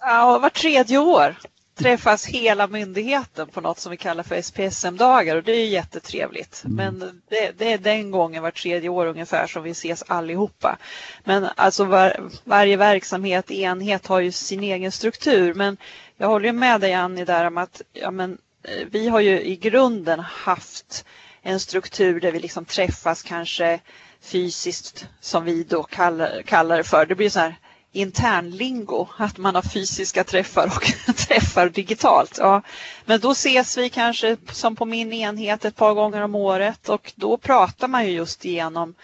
Ja, 0.00 0.38
var 0.42 0.48
tredje 0.50 0.98
år 0.98 1.36
träffas 1.74 2.26
hela 2.26 2.66
myndigheten 2.66 3.48
på 3.48 3.60
något 3.60 3.78
som 3.78 3.90
vi 3.90 3.96
kallar 3.96 4.22
för 4.22 4.42
SPSM-dagar 4.42 5.36
och 5.36 5.42
det 5.42 5.52
är 5.52 5.66
jättetrevligt. 5.66 6.64
Mm. 6.64 6.76
Men 6.76 7.22
det, 7.28 7.58
det, 7.58 7.72
är 7.72 7.78
den 7.78 8.10
gången 8.10 8.42
var 8.42 8.50
tredje 8.50 8.88
år 8.88 9.06
ungefär 9.06 9.46
som 9.46 9.62
vi 9.62 9.70
ses 9.70 10.04
allihopa. 10.06 10.78
Men 11.24 11.48
alltså 11.56 11.84
var, 11.84 12.30
varje 12.44 12.76
verksamhet, 12.76 13.50
enhet 13.50 14.06
har 14.06 14.20
ju 14.20 14.32
sin 14.32 14.62
egen 14.62 14.92
struktur. 14.92 15.54
Men 15.54 15.76
jag 16.16 16.28
håller 16.28 16.52
med 16.52 16.80
dig 16.80 16.94
Annie 16.94 17.24
där 17.24 17.46
om 17.46 17.58
att 17.58 17.82
ja, 17.92 18.10
men, 18.10 18.38
eh, 18.62 18.86
vi 18.90 19.08
har 19.08 19.20
ju 19.20 19.42
i 19.42 19.56
grunden 19.56 20.20
haft 20.20 21.04
en 21.42 21.60
struktur 21.60 22.20
där 22.20 22.32
vi 22.32 22.40
liksom 22.40 22.64
träffas 22.64 23.22
kanske 23.22 23.80
fysiskt 24.20 25.06
som 25.20 25.44
vi 25.44 25.64
då 25.64 25.82
kallar, 25.82 26.42
kallar 26.42 26.76
det 26.76 26.84
för. 26.84 27.06
Det 27.06 27.14
blir 27.14 27.30
så 27.30 27.40
här 27.40 27.56
internlingo, 27.92 29.08
att 29.16 29.38
man 29.38 29.54
har 29.54 29.62
fysiska 29.62 30.24
träffar 30.24 30.66
och 30.66 31.14
träffar 31.16 31.68
digitalt. 31.68 32.38
Ja. 32.38 32.62
Men 33.04 33.20
då 33.20 33.30
ses 33.30 33.78
vi 33.78 33.88
kanske 33.88 34.36
som 34.52 34.76
på 34.76 34.84
min 34.84 35.12
enhet 35.12 35.64
ett 35.64 35.76
par 35.76 35.94
gånger 35.94 36.22
om 36.22 36.34
året 36.34 36.88
och 36.88 37.12
då 37.16 37.36
pratar 37.36 37.88
man 37.88 38.06
ju 38.06 38.12
just 38.12 38.44
igenom 38.44 38.94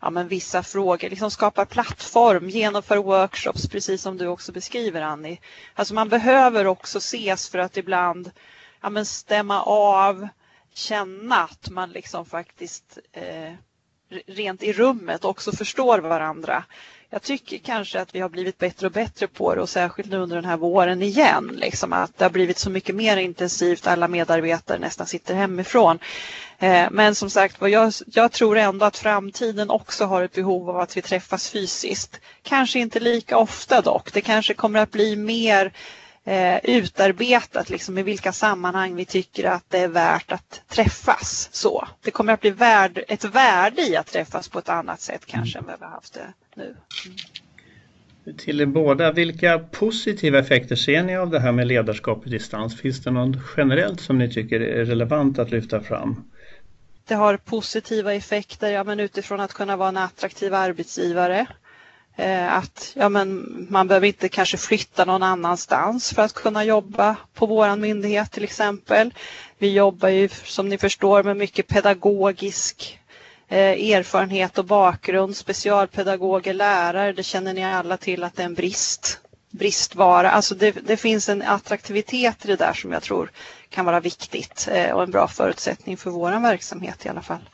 ja, 0.00 0.10
men 0.10 0.28
vissa 0.28 0.62
frågor, 0.62 1.10
liksom 1.10 1.30
skapar 1.30 1.64
plattform, 1.64 2.48
genomför 2.48 2.96
workshops, 2.96 3.68
precis 3.68 4.02
som 4.02 4.18
du 4.18 4.26
också 4.26 4.52
beskriver 4.52 5.02
Annie. 5.02 5.40
Alltså 5.74 5.94
man 5.94 6.08
behöver 6.08 6.66
också 6.66 6.98
ses 6.98 7.48
för 7.48 7.58
att 7.58 7.76
ibland 7.76 8.30
ja, 8.80 8.90
men 8.90 9.06
stämma 9.06 9.62
av, 9.62 10.28
känna 10.74 11.36
att 11.36 11.70
man 11.70 11.90
liksom 11.90 12.26
faktiskt 12.26 12.98
eh, 13.12 13.52
rent 14.26 14.62
i 14.62 14.72
rummet 14.72 15.24
också 15.24 15.52
förstår 15.52 15.98
varandra 15.98 16.64
jag 17.12 17.22
tycker 17.22 17.58
kanske 17.58 18.00
att 18.00 18.14
vi 18.14 18.20
har 18.20 18.28
blivit 18.28 18.58
bättre 18.58 18.86
och 18.86 18.92
bättre 18.92 19.26
på 19.26 19.54
det 19.54 19.60
och 19.60 19.68
särskilt 19.68 20.10
nu 20.10 20.16
under 20.16 20.36
den 20.36 20.44
här 20.44 20.56
våren 20.56 21.02
igen. 21.02 21.52
Liksom 21.56 21.92
att 21.92 22.18
det 22.18 22.24
har 22.24 22.30
blivit 22.30 22.58
så 22.58 22.70
mycket 22.70 22.94
mer 22.94 23.16
intensivt, 23.16 23.86
alla 23.86 24.08
medarbetare 24.08 24.78
nästan 24.78 25.06
sitter 25.06 25.34
hemifrån. 25.34 25.98
Eh, 26.58 26.88
men 26.90 27.14
som 27.14 27.30
sagt 27.30 27.56
jag, 27.60 27.92
jag 28.06 28.32
tror 28.32 28.56
ändå 28.56 28.86
att 28.86 28.96
framtiden 28.96 29.70
också 29.70 30.04
har 30.04 30.22
ett 30.22 30.32
behov 30.32 30.70
av 30.70 30.80
att 30.80 30.96
vi 30.96 31.02
träffas 31.02 31.50
fysiskt. 31.50 32.20
Kanske 32.42 32.78
inte 32.78 33.00
lika 33.00 33.38
ofta 33.38 33.80
dock. 33.80 34.12
Det 34.12 34.20
kanske 34.20 34.54
kommer 34.54 34.80
att 34.80 34.90
bli 34.90 35.16
mer 35.16 35.72
eh, 36.24 36.58
utarbetat 36.64 37.70
liksom, 37.70 37.98
i 37.98 38.02
vilka 38.02 38.32
sammanhang 38.32 38.94
vi 38.94 39.04
tycker 39.04 39.44
att 39.44 39.64
det 39.68 39.78
är 39.78 39.88
värt 39.88 40.32
att 40.32 40.62
träffas. 40.68 41.48
Så. 41.52 41.88
Det 42.02 42.10
kommer 42.10 42.32
att 42.32 42.40
bli 42.40 42.50
värd, 42.50 43.04
ett 43.08 43.24
värde 43.24 43.82
i 43.82 43.96
att 43.96 44.06
träffas 44.06 44.48
på 44.48 44.58
ett 44.58 44.68
annat 44.68 45.00
sätt 45.00 45.26
kanske 45.26 45.58
mm. 45.58 45.70
än 45.70 45.70
vad 45.70 45.80
vi 45.80 45.84
har 45.84 45.92
haft 45.92 46.14
det 46.14 46.32
nu. 46.56 46.76
Mm. 47.06 48.36
Till 48.38 48.60
er 48.60 48.66
båda, 48.66 49.12
vilka 49.12 49.58
positiva 49.58 50.38
effekter 50.38 50.76
ser 50.76 51.02
ni 51.02 51.16
av 51.16 51.30
det 51.30 51.40
här 51.40 51.52
med 51.52 51.66
ledarskap 51.66 52.26
i 52.26 52.30
distans? 52.30 52.80
Finns 52.80 53.02
det 53.02 53.10
något 53.10 53.36
generellt 53.56 54.00
som 54.00 54.18
ni 54.18 54.32
tycker 54.32 54.60
är 54.60 54.84
relevant 54.84 55.38
att 55.38 55.50
lyfta 55.50 55.80
fram? 55.80 56.24
Det 57.04 57.14
har 57.14 57.36
positiva 57.36 58.14
effekter 58.14 58.70
ja, 58.70 58.84
men 58.84 59.00
utifrån 59.00 59.40
att 59.40 59.52
kunna 59.52 59.76
vara 59.76 59.88
en 59.88 59.96
attraktiv 59.96 60.54
arbetsgivare. 60.54 61.46
Eh, 62.16 62.56
att 62.56 62.92
ja, 62.96 63.08
men 63.08 63.46
man 63.70 63.88
behöver 63.88 64.06
inte 64.06 64.28
kanske 64.28 64.56
flytta 64.56 65.04
någon 65.04 65.22
annanstans 65.22 66.12
för 66.12 66.22
att 66.22 66.32
kunna 66.32 66.64
jobba 66.64 67.16
på 67.34 67.46
våran 67.46 67.80
myndighet 67.80 68.32
till 68.32 68.44
exempel. 68.44 69.14
Vi 69.58 69.72
jobbar 69.72 70.08
ju 70.08 70.28
som 70.28 70.68
ni 70.68 70.78
förstår 70.78 71.22
med 71.22 71.36
mycket 71.36 71.68
pedagogisk 71.68 73.01
erfarenhet 73.56 74.58
och 74.58 74.64
bakgrund, 74.64 75.36
specialpedagoger, 75.36 76.54
lärare, 76.54 77.12
det 77.12 77.22
känner 77.22 77.54
ni 77.54 77.64
alla 77.64 77.96
till 77.96 78.24
att 78.24 78.36
det 78.36 78.42
är 78.42 78.46
en 78.46 78.54
brist, 78.54 79.20
bristvara. 79.50 80.30
Alltså 80.30 80.54
det, 80.54 80.70
det 80.86 80.96
finns 80.96 81.28
en 81.28 81.42
attraktivitet 81.42 82.44
i 82.44 82.48
det 82.48 82.56
där 82.56 82.72
som 82.72 82.92
jag 82.92 83.02
tror 83.02 83.30
kan 83.68 83.84
vara 83.84 84.00
viktigt 84.00 84.68
eh, 84.72 84.90
och 84.90 85.02
en 85.02 85.10
bra 85.10 85.28
förutsättning 85.28 85.96
för 85.96 86.10
vår 86.10 86.42
verksamhet 86.42 87.06
i 87.06 87.08
alla 87.08 87.22
fall. 87.22 87.48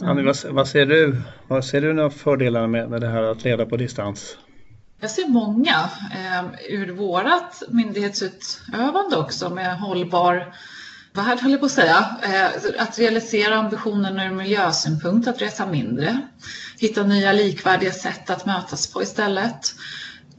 Annie, 0.00 0.22
vad, 0.22 0.36
vad, 0.44 0.68
ser 0.68 0.86
du? 0.86 1.22
Vad 1.48 1.64
ser 1.64 1.80
du 1.80 1.92
några 1.92 2.10
fördelar 2.10 2.66
med, 2.66 2.90
med 2.90 3.00
det 3.00 3.08
här 3.08 3.22
att 3.22 3.44
leda 3.44 3.66
på 3.66 3.76
distans? 3.76 4.36
Jag 5.00 5.10
ser 5.10 5.28
många 5.28 5.90
eh, 6.14 6.44
ur 6.68 6.92
vårat 6.92 7.62
myndighetsutövande 7.68 9.16
också 9.16 9.50
med 9.50 9.78
hållbar 9.78 10.54
värld, 11.12 11.38
höll 11.40 11.50
jag 11.50 11.60
på 11.60 11.66
att 11.66 11.72
säga. 11.72 12.16
Eh, 12.22 12.82
att 12.82 12.98
realisera 12.98 13.56
ambitionen 13.56 14.20
ur 14.20 14.34
miljösynpunkt, 14.34 15.28
att 15.28 15.42
resa 15.42 15.66
mindre. 15.66 16.20
Hitta 16.78 17.02
nya 17.02 17.32
likvärdiga 17.32 17.92
sätt 17.92 18.30
att 18.30 18.46
mötas 18.46 18.92
på 18.92 19.02
istället. 19.02 19.74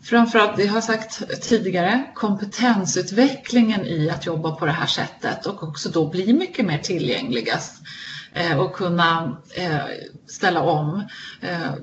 Framförallt, 0.04 0.58
det 0.58 0.68
har 0.68 0.78
jag 0.78 0.84
sagt 0.84 1.42
tidigare, 1.42 2.04
kompetensutvecklingen 2.16 3.86
i 3.86 4.10
att 4.10 4.26
jobba 4.26 4.52
på 4.52 4.66
det 4.66 4.72
här 4.72 4.88
sättet 4.88 5.46
och 5.46 5.64
också 5.64 5.90
då 5.90 6.10
bli 6.10 6.34
mycket 6.34 6.66
mer 6.66 6.78
tillgängliga 6.78 7.60
eh, 8.34 8.60
och 8.60 8.76
kunna 8.76 9.38
eh, 9.56 9.86
ställa 10.28 10.62
om. 10.62 11.08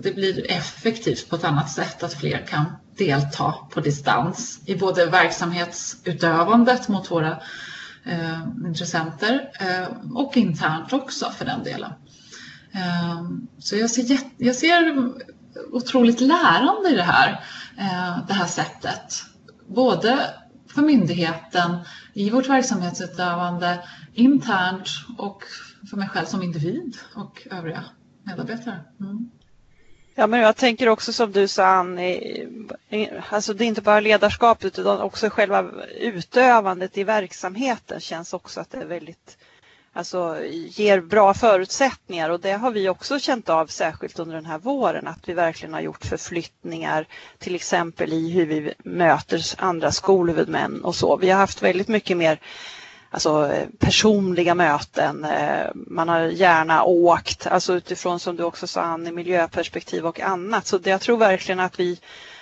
Det 0.03 0.15
blir 0.15 0.51
effektivt 0.51 1.29
på 1.29 1.37
ett 1.37 1.45
annat 1.45 1.71
sätt 1.71 2.03
att 2.03 2.15
fler 2.15 2.47
kan 2.47 2.65
delta 2.99 3.55
på 3.71 3.81
distans 3.81 4.61
i 4.67 4.75
både 4.77 5.07
verksamhetsutövandet 5.07 6.89
mot 6.89 7.11
våra 7.11 7.43
Eh, 8.05 8.43
intressenter 8.67 9.51
eh, 9.61 9.89
och 10.15 10.37
internt 10.37 10.93
också 10.93 11.31
för 11.31 11.45
den 11.45 11.63
delen. 11.63 11.93
Eh, 12.73 13.23
så 13.59 13.77
jag 13.77 13.91
ser, 13.91 14.19
jag 14.37 14.57
ser 14.57 15.11
otroligt 15.73 16.21
lärande 16.21 16.91
i 16.91 16.95
det 16.95 17.03
här, 17.03 17.45
det 18.29 18.35
här 18.35 18.47
sättet. 18.47 19.25
Både 19.69 20.35
för 20.75 20.83
myndigheten, 20.83 21.77
i 22.15 22.31
vårt 22.31 22.49
verksamhetsutövande, 22.49 23.85
internt 24.15 24.89
och 25.19 25.43
för 25.91 25.97
mig 25.97 26.09
själv 26.09 26.27
som 26.27 26.43
individ 26.43 26.97
och 27.15 27.47
övriga 27.51 27.85
medarbetare. 28.23 28.81
Mm. 29.01 29.31
Ja, 30.21 30.27
men 30.27 30.41
jag 30.41 30.57
tänker 30.57 30.89
också 30.89 31.13
som 31.13 31.33
du 31.33 31.49
sa 31.49 31.67
Annie, 31.67 32.49
alltså 33.31 33.55
det 33.55 33.65
är 33.65 33.67
inte 33.67 33.83
bara 33.83 34.01
ledarskapet 34.01 34.79
utan 34.79 35.01
också 35.01 35.31
själva 35.31 35.71
utövandet 36.01 36.99
i 36.99 37.05
verksamheten 37.05 38.01
känns 38.01 38.33
också 38.33 38.61
att 38.61 38.71
det 38.71 38.79
är 38.79 38.85
väldigt, 38.85 39.39
alltså 39.93 40.37
ger 40.51 41.01
bra 41.01 41.35
förutsättningar 41.35 42.31
och 42.31 42.41
det 42.41 42.53
har 42.53 42.71
vi 42.71 42.89
också 42.89 43.19
känt 43.19 43.49
av 43.49 43.67
särskilt 43.67 44.19
under 44.19 44.35
den 44.35 44.47
här 44.47 44.59
våren 44.59 45.07
att 45.07 45.29
vi 45.29 45.33
verkligen 45.33 45.75
har 45.75 45.81
gjort 45.81 46.05
förflyttningar 46.05 47.07
till 47.39 47.55
exempel 47.55 48.13
i 48.13 48.31
hur 48.31 48.47
vi 48.47 48.75
möter 48.85 49.43
andra 49.59 49.93
skolhuvudmän 49.93 50.85
och 50.85 50.95
så. 50.95 51.17
Vi 51.17 51.31
har 51.31 51.39
haft 51.39 51.63
väldigt 51.63 51.89
mycket 51.89 52.17
mer 52.17 52.41
alltså, 53.11 53.53
eh, 53.53 53.69
personliga 53.79 54.55
möten. 54.55 55.25
Eh, 55.25 55.67
man 55.75 56.09
har 56.09 56.21
gärna 56.21 56.85
åkt, 56.85 57.47
alltså 57.47 57.75
utifrån 57.75 58.21
som 58.21 58.37
du 58.37 58.45
också 58.45 58.67
sa 58.67 58.81
Ann, 58.81 59.15
miljöperspektiv 59.15 60.07
och 60.07 60.21
annat. 60.21 60.67
Så 60.67 60.79
det, 60.79 60.91
jag 60.91 61.01
tror 61.01 61.17
verkligen 61.17 61.61
att 61.61 61.81
vi 61.81 62.01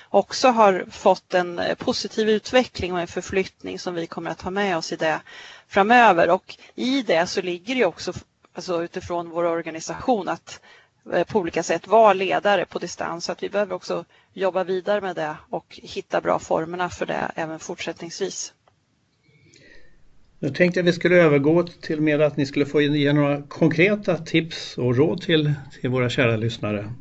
också 0.08 0.48
har 0.48 0.86
fått 0.90 1.34
en 1.34 1.58
eh, 1.58 1.74
positiv 1.74 2.28
utveckling 2.28 2.92
och 2.92 3.00
en 3.00 3.06
förflyttning 3.06 3.78
som 3.78 3.94
vi 3.94 4.06
kommer 4.06 4.30
att 4.30 4.42
ha 4.42 4.50
med 4.50 4.76
oss 4.76 4.92
i 4.92 4.96
det 4.96 5.20
framöver. 5.68 6.30
Och 6.30 6.56
i 6.74 7.02
det 7.02 7.26
så 7.26 7.42
ligger 7.42 7.74
det 7.74 7.84
också 7.84 8.12
alltså 8.54 8.82
utifrån 8.82 9.30
vår 9.30 9.44
organisation 9.44 10.28
att 10.28 10.60
på 11.26 11.38
olika 11.38 11.62
sätt 11.62 11.86
vara 11.86 12.12
ledare 12.12 12.64
på 12.64 12.78
distans. 12.78 13.24
Så 13.24 13.32
att 13.32 13.42
vi 13.42 13.48
behöver 13.48 13.74
också 13.74 14.04
jobba 14.32 14.64
vidare 14.64 15.00
med 15.00 15.16
det 15.16 15.36
och 15.50 15.80
hitta 15.82 16.20
bra 16.20 16.38
formerna 16.38 16.90
för 16.90 17.06
det 17.06 17.32
även 17.34 17.58
fortsättningsvis. 17.58 18.52
Nu 20.40 20.48
tänkte 20.48 20.80
jag 20.80 20.84
att 20.84 20.88
vi 20.88 20.92
skulle 20.92 21.16
övergå 21.16 21.62
till 21.62 22.00
mer 22.00 22.18
att 22.18 22.36
ni 22.36 22.46
skulle 22.46 22.66
få 22.66 22.80
ge 22.80 23.12
några 23.12 23.42
konkreta 23.42 24.16
tips 24.16 24.78
och 24.78 24.96
råd 24.96 25.22
till, 25.22 25.52
till 25.80 25.90
våra 25.90 26.10
kära 26.10 26.36
lyssnare. 26.36 26.92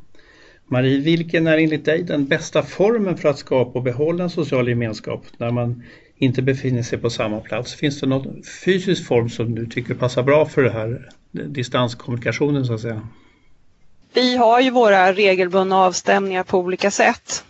Marie, 0.66 1.00
vilken 1.00 1.46
är 1.46 1.58
enligt 1.58 1.84
dig 1.84 2.02
den 2.02 2.26
bästa 2.26 2.62
formen 2.62 3.16
för 3.16 3.28
att 3.28 3.38
skapa 3.38 3.78
och 3.78 3.82
behålla 3.82 4.24
en 4.24 4.30
social 4.30 4.68
gemenskap 4.68 5.24
när 5.36 5.50
man 5.50 5.82
inte 6.16 6.42
befinner 6.42 6.82
sig 6.82 6.98
på 6.98 7.10
samma 7.10 7.40
plats? 7.40 7.74
Finns 7.74 8.00
det 8.00 8.06
någon 8.06 8.42
fysisk 8.64 9.06
form 9.06 9.28
som 9.28 9.54
du 9.54 9.66
tycker 9.66 9.94
passar 9.94 10.22
bra 10.22 10.46
för 10.46 10.62
det 10.62 10.70
här 10.70 11.08
distanskommunikationen 11.30 12.64
så 12.64 12.74
att 12.74 12.80
säga? 12.80 13.08
Vi 14.14 14.36
har 14.36 14.60
ju 14.60 14.70
våra 14.70 15.12
regelbundna 15.12 15.76
avstämningar 15.76 16.42
på 16.42 16.58
olika 16.58 16.90
sätt. 16.90 17.44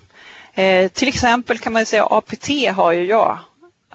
Eh, 0.54 0.88
till 0.88 1.08
exempel 1.08 1.58
kan 1.58 1.72
man 1.72 1.86
säga 1.86 2.04
APT 2.04 2.48
har 2.74 2.92
ju 2.92 3.04
jag 3.04 3.38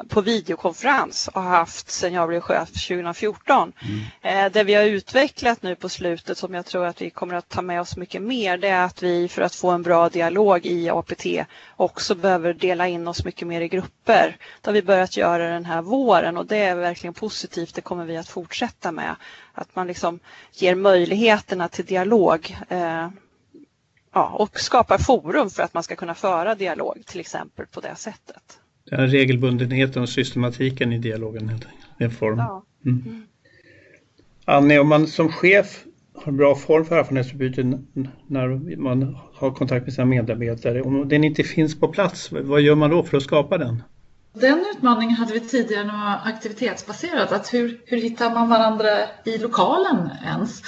på 0.10 0.22
videokonferens 0.22 1.30
har 1.34 1.42
haft 1.42 1.92
sedan 1.92 2.14
jag 2.14 2.28
blev 2.28 2.42
chef 2.42 2.70
2014. 2.70 3.74
Mm. 3.82 4.46
Eh, 4.46 4.52
det 4.52 4.64
vi 4.64 4.74
har 4.74 4.84
utvecklat 4.84 5.62
nu 5.62 5.76
på 5.76 5.90
slutet 5.90 6.38
som 6.38 6.54
jag 6.54 6.66
tror 6.66 6.86
att 6.86 7.02
vi 7.02 7.10
kommer 7.10 7.36
att 7.36 7.50
ta 7.50 7.62
med 7.62 7.82
oss 7.82 7.98
mycket 7.98 8.22
mer 8.22 8.58
det 8.58 8.68
är 8.68 8.86
att 8.86 9.04
vi 9.04 9.28
för 9.28 9.42
att 9.42 9.56
få 9.56 9.72
en 9.72 9.82
bra 9.82 10.10
dialog 10.10 10.66
i 10.66 10.90
APT 10.90 11.26
också 11.76 12.16
behöver 12.16 12.54
dela 12.54 12.88
in 12.88 13.08
oss 13.08 13.26
mycket 13.26 13.48
mer 13.48 13.62
i 13.62 13.68
grupper. 13.68 14.38
Det 14.62 14.68
har 14.68 14.74
vi 14.74 14.84
börjat 14.84 15.18
göra 15.18 15.50
den 15.50 15.66
här 15.66 15.82
våren 15.82 16.38
och 16.38 16.46
det 16.46 16.58
är 16.58 16.76
verkligen 16.76 17.14
positivt. 17.14 17.76
Det 17.76 17.82
kommer 17.82 18.06
vi 18.06 18.18
att 18.18 18.30
fortsätta 18.30 18.92
med. 18.92 19.16
Att 19.54 19.76
man 19.76 19.88
liksom 19.88 20.20
ger 20.52 20.76
möjligheterna 20.76 21.68
till 21.68 21.86
dialog 21.86 22.58
eh, 22.70 23.10
ja, 24.14 24.30
och 24.30 24.60
skapar 24.60 24.98
forum 24.98 25.50
för 25.50 25.64
att 25.64 25.74
man 25.74 25.84
ska 25.84 25.96
kunna 25.96 26.16
föra 26.16 26.56
dialog 26.56 27.04
till 27.06 27.20
exempel 27.20 27.66
på 27.68 27.80
det 27.80 27.96
sättet 27.96 28.60
den 28.90 29.08
regelbundenheten 29.08 30.02
och 30.02 30.10
systematiken 30.10 30.94
i 30.94 30.98
dialogen 30.98 31.50
helt 31.50 31.66
enkelt. 31.66 32.20
form. 32.20 32.38
Ja. 32.38 32.66
Mm. 32.86 33.04
mm. 33.06 33.24
Annie, 34.46 34.80
om 34.80 34.88
man 34.88 35.08
som 35.08 35.32
chef 35.32 35.84
har 36.16 36.32
bra 36.32 36.56
form 36.56 36.86
för 36.86 36.98
erfarenhetsutbyte 36.98 37.80
när 38.28 38.78
man 38.78 39.18
har 39.34 39.52
kontakt 39.52 39.86
med 39.86 39.94
sina 39.94 40.06
medarbetare. 40.06 40.82
Om 40.82 41.10
den 41.10 41.24
inte 41.24 41.44
finns 41.44 41.80
på 41.80 41.88
plats, 41.88 42.32
vad 42.32 42.62
gör 42.62 42.76
man 42.76 42.90
då 42.90 43.04
för 43.04 43.18
att 43.18 43.24
skapa 43.24 43.58
den? 43.58 43.84
Den 44.34 44.66
utmaningen 44.76 45.16
hade 45.16 45.34
vi 45.34 45.40
tidigare 45.40 45.84
när 45.84 45.94
det 45.94 46.00
var 46.00 46.32
aktivitetsbaserat. 46.32 47.32
Att 47.32 47.54
hur, 47.54 47.82
hur 47.86 47.98
hittar 47.98 48.34
man 48.34 48.50
varandra 48.50 48.88
i 49.26 49.38
lokalen 49.38 50.10
ens? 50.26 50.62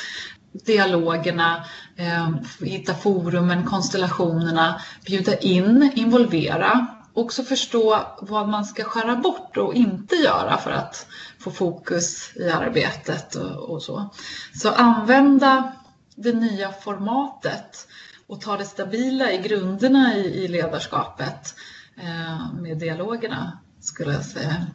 Dialogerna, 0.65 1.65
eh, 1.95 2.29
hitta 2.67 2.93
forumen, 2.93 3.63
konstellationerna, 3.63 4.81
bjuda 5.05 5.37
in, 5.37 5.91
involvera 5.95 6.87
också 7.15 7.43
förstå 7.43 8.01
vad 8.21 8.49
man 8.49 8.65
ska 8.65 8.83
skära 8.83 9.15
bort 9.15 9.57
och 9.57 9.73
inte 9.73 10.15
göra 10.15 10.57
för 10.57 10.71
att 10.71 11.07
få 11.39 11.51
fokus 11.51 12.31
i 12.35 12.49
arbetet 12.49 13.35
och, 13.35 13.69
och 13.69 13.81
så. 13.81 14.09
Så 14.53 14.69
använda 14.69 15.73
det 16.15 16.33
nya 16.33 16.71
formatet 16.71 17.87
och 18.27 18.41
ta 18.41 18.57
det 18.57 18.65
stabila 18.65 19.31
i 19.31 19.37
grunderna 19.37 20.15
i, 20.15 20.43
i 20.43 20.47
ledarskapet 20.47 21.55
eh, 21.97 22.53
med 22.61 22.77
dialogerna 22.77 23.59
skulle 23.79 24.13
jag 24.13 24.25
säga 24.25 24.67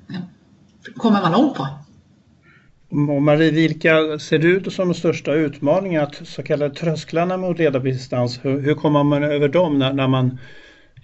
kommer 0.97 1.23
man 1.23 1.33
långt 1.33 1.57
på. 1.57 1.67
Och 2.91 3.23
Marie, 3.23 3.51
vilka 3.51 4.19
ser 4.19 4.39
du 4.39 4.57
ut 4.57 4.73
som 4.73 4.89
de 4.89 4.95
största 4.95 5.33
utmaningarna, 5.33 6.11
så 6.25 6.43
kallade 6.43 6.75
trösklarna 6.75 7.37
mot 7.37 7.59
ledarbistans? 7.59 8.45
Hur, 8.45 8.61
hur 8.61 8.75
kommer 8.75 9.05
man 9.05 9.23
över 9.23 9.49
dem 9.49 9.79
när, 9.79 9.93
när 9.93 10.09
man 10.09 10.39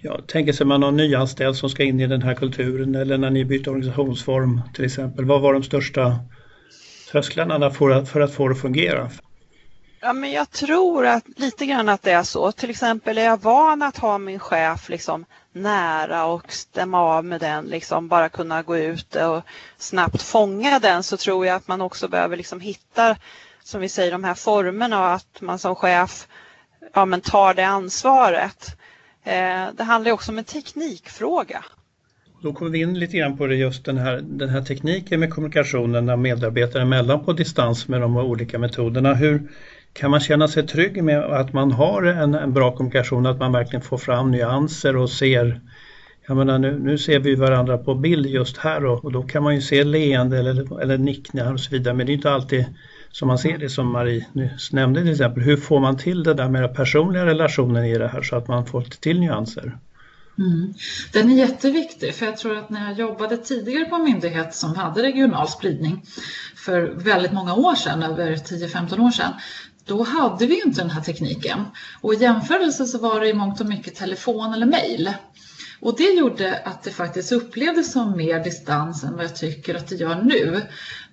ja, 0.06 0.20
tänker 0.26 0.52
sig 0.52 0.66
man 0.66 0.80
någon 0.80 0.96
nyanställd 0.96 1.56
som 1.56 1.70
ska 1.70 1.82
in 1.82 2.00
i 2.00 2.06
den 2.06 2.22
här 2.22 2.34
kulturen 2.34 2.94
eller 2.94 3.18
när 3.18 3.30
ni 3.30 3.44
byter 3.44 3.68
organisationsform 3.68 4.60
till 4.74 4.84
exempel. 4.84 5.24
Vad 5.24 5.40
var 5.40 5.52
de 5.52 5.62
största 5.62 6.18
trösklarna 7.10 7.70
för 7.70 7.90
att, 7.90 8.08
för 8.08 8.20
att 8.20 8.34
få 8.34 8.48
det 8.48 8.54
att 8.54 8.60
fungera? 8.60 9.10
Ja, 10.00 10.12
men 10.12 10.32
jag 10.32 10.50
tror 10.50 11.06
att 11.06 11.24
lite 11.36 11.66
grann 11.66 11.88
att 11.88 12.02
det 12.02 12.12
är 12.12 12.22
så. 12.22 12.52
Till 12.52 12.70
exempel 12.70 13.18
är 13.18 13.24
jag 13.24 13.42
van 13.42 13.82
att 13.82 13.98
ha 13.98 14.18
min 14.18 14.38
chef 14.38 14.88
liksom 14.88 15.24
nära 15.52 16.24
och 16.24 16.52
stämma 16.52 17.00
av 17.00 17.24
med 17.24 17.40
den, 17.40 17.64
liksom 17.64 18.08
bara 18.08 18.28
kunna 18.28 18.62
gå 18.62 18.76
ut 18.76 19.16
och 19.16 19.42
snabbt 19.76 20.22
fånga 20.22 20.78
den 20.78 21.02
så 21.02 21.16
tror 21.16 21.46
jag 21.46 21.56
att 21.56 21.68
man 21.68 21.80
också 21.80 22.08
behöver 22.08 22.36
liksom 22.36 22.60
hitta, 22.60 23.16
som 23.64 23.80
vi 23.80 23.88
säger, 23.88 24.12
de 24.12 24.24
här 24.24 24.34
formerna 24.34 25.00
och 25.00 25.12
att 25.12 25.40
man 25.40 25.58
som 25.58 25.74
chef 25.74 26.28
ja, 26.94 27.04
men 27.04 27.20
tar 27.20 27.54
det 27.54 27.66
ansvaret. 27.66 28.76
Eh, 29.26 29.74
det 29.76 29.82
handlar 29.82 30.12
också 30.12 30.32
om 30.32 30.38
en 30.38 30.44
teknikfråga. 30.44 31.64
Då 32.42 32.52
kommer 32.52 32.70
vi 32.70 32.80
in 32.80 32.98
lite 32.98 33.16
grann 33.16 33.36
på 33.36 33.46
det 33.46 33.54
just 33.54 33.84
den 33.84 33.98
här, 33.98 34.20
den 34.22 34.48
här 34.48 34.62
tekniken 34.62 35.20
med 35.20 35.30
kommunikationen 35.30 36.22
medarbetare 36.22 36.82
emellan 36.82 37.24
på 37.24 37.32
distans 37.32 37.88
med 37.88 38.00
de 38.00 38.16
olika 38.16 38.58
metoderna. 38.58 39.14
Hur 39.14 39.50
kan 39.92 40.10
man 40.10 40.20
känna 40.20 40.48
sig 40.48 40.66
trygg 40.66 41.04
med 41.04 41.18
att 41.18 41.52
man 41.52 41.72
har 41.72 42.02
en, 42.02 42.34
en 42.34 42.52
bra 42.52 42.76
kommunikation, 42.76 43.26
att 43.26 43.38
man 43.38 43.52
verkligen 43.52 43.82
får 43.82 43.98
fram 43.98 44.30
nyanser 44.30 44.96
och 44.96 45.10
ser 45.10 45.60
jag 46.26 46.36
menar, 46.36 46.58
nu, 46.58 46.78
nu 46.78 46.98
ser 46.98 47.18
vi 47.18 47.34
varandra 47.34 47.78
på 47.78 47.94
bild 47.94 48.26
just 48.26 48.56
här 48.56 48.84
och, 48.84 49.04
och 49.04 49.12
då 49.12 49.22
kan 49.22 49.42
man 49.42 49.54
ju 49.54 49.60
se 49.60 49.84
leende 49.84 50.38
eller, 50.38 50.82
eller 50.82 50.98
nickningar 50.98 51.52
och 51.52 51.60
så 51.60 51.70
vidare 51.70 51.94
men 51.94 52.06
det 52.06 52.12
är 52.12 52.14
inte 52.14 52.30
alltid 52.30 52.64
som 53.10 53.28
man 53.28 53.38
ser 53.38 53.58
det 53.58 53.68
som 53.68 53.92
Marie 53.92 54.26
nyss 54.32 54.72
nämnde 54.72 55.02
till 55.02 55.12
exempel. 55.12 55.42
Hur 55.42 55.56
får 55.56 55.80
man 55.80 55.96
till 55.96 56.22
det 56.22 56.34
där 56.34 56.48
med 56.48 56.74
personliga 56.74 57.26
relationen 57.26 57.84
i 57.84 57.98
det 57.98 58.08
här 58.08 58.22
så 58.22 58.36
att 58.36 58.48
man 58.48 58.66
får 58.66 58.80
till 58.80 59.20
nyanser? 59.20 59.78
Mm. 60.38 60.74
Den 61.12 61.30
är 61.30 61.36
jätteviktig 61.36 62.14
för 62.14 62.26
jag 62.26 62.36
tror 62.36 62.56
att 62.58 62.70
när 62.70 62.88
jag 62.88 62.98
jobbade 62.98 63.36
tidigare 63.36 63.84
på 63.84 63.94
en 63.94 64.04
myndighet 64.04 64.54
som 64.54 64.74
hade 64.74 65.02
regional 65.02 65.48
spridning 65.48 66.02
för 66.56 66.80
väldigt 66.82 67.32
många 67.32 67.54
år 67.54 67.74
sedan, 67.74 68.02
över 68.02 68.36
10-15 68.36 69.06
år 69.06 69.10
sedan, 69.10 69.32
då 69.86 70.02
hade 70.02 70.46
vi 70.46 70.62
inte 70.66 70.80
den 70.80 70.90
här 70.90 71.02
tekniken. 71.02 71.64
Och 72.00 72.14
i 72.14 72.16
jämförelse 72.16 72.84
så 72.84 72.98
var 72.98 73.20
det 73.20 73.28
i 73.28 73.34
mångt 73.34 73.60
och 73.60 73.66
mycket 73.66 73.94
telefon 73.94 74.54
eller 74.54 74.66
mejl. 74.66 75.10
Och 75.80 75.96
det 75.96 76.10
gjorde 76.14 76.58
att 76.64 76.82
det 76.82 76.90
faktiskt 76.90 77.32
upplevdes 77.32 77.92
som 77.92 78.16
mer 78.16 78.44
distans 78.44 79.04
än 79.04 79.16
vad 79.16 79.24
jag 79.24 79.36
tycker 79.36 79.74
att 79.74 79.88
det 79.88 79.94
gör 79.94 80.22
nu. 80.22 80.62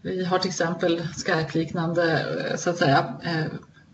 Vi 0.01 0.25
har 0.25 0.39
till 0.39 0.49
exempel 0.49 1.07
Skype-liknande 1.25 2.25
eh, 2.49 2.55
så 2.55 2.69
att 2.69 2.77
säga, 2.77 3.13
eh, 3.23 3.45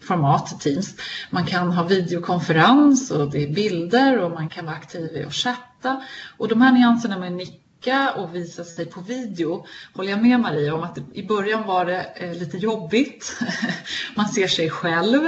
format, 0.01 0.61
Teams. 0.61 0.95
Man 1.29 1.45
kan 1.45 1.71
ha 1.71 1.83
videokonferens 1.83 3.11
och 3.11 3.31
det 3.31 3.43
är 3.43 3.53
bilder 3.53 4.19
och 4.19 4.31
man 4.31 4.49
kan 4.49 4.65
vara 4.65 4.75
aktiv 4.75 5.17
i 5.17 5.23
att 5.23 5.33
chatta. 5.33 6.01
Och 6.37 6.47
de 6.47 6.61
här 6.61 6.71
nyanserna 6.71 7.19
med 7.19 7.33
nicka 7.79 8.13
och 8.13 8.35
visa 8.35 8.63
sig 8.63 8.85
på 8.85 9.01
video 9.01 9.65
håller 9.93 10.09
jag 10.09 10.21
med 10.21 10.39
Maria 10.39 10.75
om 10.75 10.83
att 10.83 10.97
i 11.13 11.27
början 11.27 11.67
var 11.67 11.85
det 11.85 12.01
eh, 12.15 12.33
lite 12.33 12.57
jobbigt. 12.57 13.39
man 14.15 14.27
ser 14.27 14.47
sig 14.47 14.69
själv. 14.69 15.21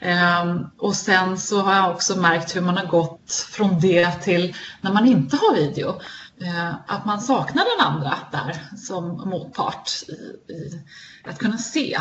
Ehm, 0.00 0.66
och 0.78 0.96
sen 0.96 1.38
så 1.38 1.60
har 1.60 1.74
jag 1.74 1.90
också 1.90 2.16
märkt 2.16 2.56
hur 2.56 2.60
man 2.60 2.76
har 2.76 2.86
gått 2.86 3.46
från 3.50 3.80
det 3.80 4.12
till 4.22 4.56
när 4.80 4.92
man 4.92 5.06
inte 5.06 5.36
har 5.36 5.54
video. 5.54 6.00
Eh, 6.40 6.74
att 6.86 7.06
man 7.06 7.20
saknar 7.20 7.64
den 7.76 7.86
andra 7.86 8.18
där 8.32 8.76
som 8.76 9.06
motpart 9.06 9.90
i, 10.08 10.52
i 10.52 10.82
att 11.24 11.38
kunna 11.38 11.58
se. 11.58 11.98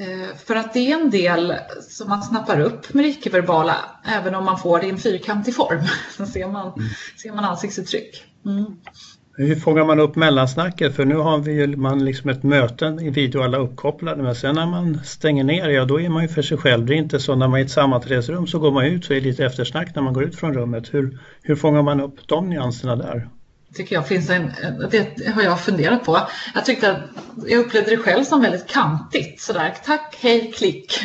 Eh, 0.00 0.36
för 0.46 0.56
att 0.56 0.72
det 0.72 0.92
är 0.92 1.00
en 1.00 1.10
del 1.10 1.54
som 1.88 2.08
man 2.08 2.22
snappar 2.22 2.60
upp 2.60 2.94
med 2.94 3.04
det 3.04 3.08
icke-verbala 3.08 3.76
även 4.04 4.34
om 4.34 4.44
man 4.44 4.58
får 4.58 4.80
det 4.80 4.86
i 4.86 4.90
en 4.90 4.98
fyrkantig 4.98 5.54
form. 5.54 5.82
Så 6.16 6.26
ser 6.26 6.48
man, 6.48 6.66
mm. 6.66 6.88
ser 7.22 7.32
man 7.32 7.44
ansiktsuttryck. 7.44 8.24
Mm. 8.46 8.64
Hur 9.36 9.56
fångar 9.56 9.84
man 9.84 10.00
upp 10.00 10.16
mellansnacket? 10.16 10.96
För 10.96 11.04
nu 11.04 11.16
har 11.16 11.38
vi 11.38 11.76
man 11.76 12.04
liksom 12.04 12.30
ett 12.30 12.42
möte 12.42 12.98
i 13.00 13.10
video 13.10 13.42
alla 13.42 13.58
uppkopplade 13.58 14.22
men 14.22 14.34
sen 14.34 14.54
när 14.54 14.66
man 14.66 15.00
stänger 15.04 15.44
ner, 15.44 15.68
ja 15.68 15.84
då 15.84 16.00
är 16.00 16.08
man 16.08 16.22
ju 16.22 16.28
för 16.28 16.42
sig 16.42 16.58
själv. 16.58 16.86
Det 16.86 16.94
är 16.94 16.96
inte 16.96 17.20
så 17.20 17.34
när 17.34 17.48
man 17.48 17.60
är 17.60 17.62
i 17.62 17.66
ett 17.66 17.70
sammanträdesrum 17.70 18.46
så 18.46 18.58
går 18.58 18.70
man 18.70 18.84
ut 18.84 19.04
så 19.04 19.12
är 19.12 19.20
det 19.20 19.26
lite 19.26 19.44
eftersnack 19.44 19.94
när 19.94 20.02
man 20.02 20.14
går 20.14 20.24
ut 20.24 20.36
från 20.36 20.54
rummet. 20.54 20.94
Hur, 20.94 21.18
hur 21.42 21.56
fångar 21.56 21.82
man 21.82 22.00
upp 22.00 22.28
de 22.28 22.50
nyanserna 22.50 22.96
där? 22.96 23.28
Tycker 23.74 23.94
jag 23.94 24.08
finns 24.08 24.30
en, 24.30 24.52
det 24.90 25.28
har 25.34 25.42
jag 25.42 25.60
funderat 25.60 26.04
på. 26.04 26.20
Jag 26.54 26.64
tyckte 26.64 26.90
att 26.90 26.98
jag 27.46 27.60
upplevde 27.60 27.90
det 27.90 27.96
själv 27.96 28.24
som 28.24 28.40
väldigt 28.40 28.66
kantigt 28.66 29.40
sådär 29.40 29.74
tack, 29.84 30.16
hej, 30.20 30.52
klick. 30.56 31.00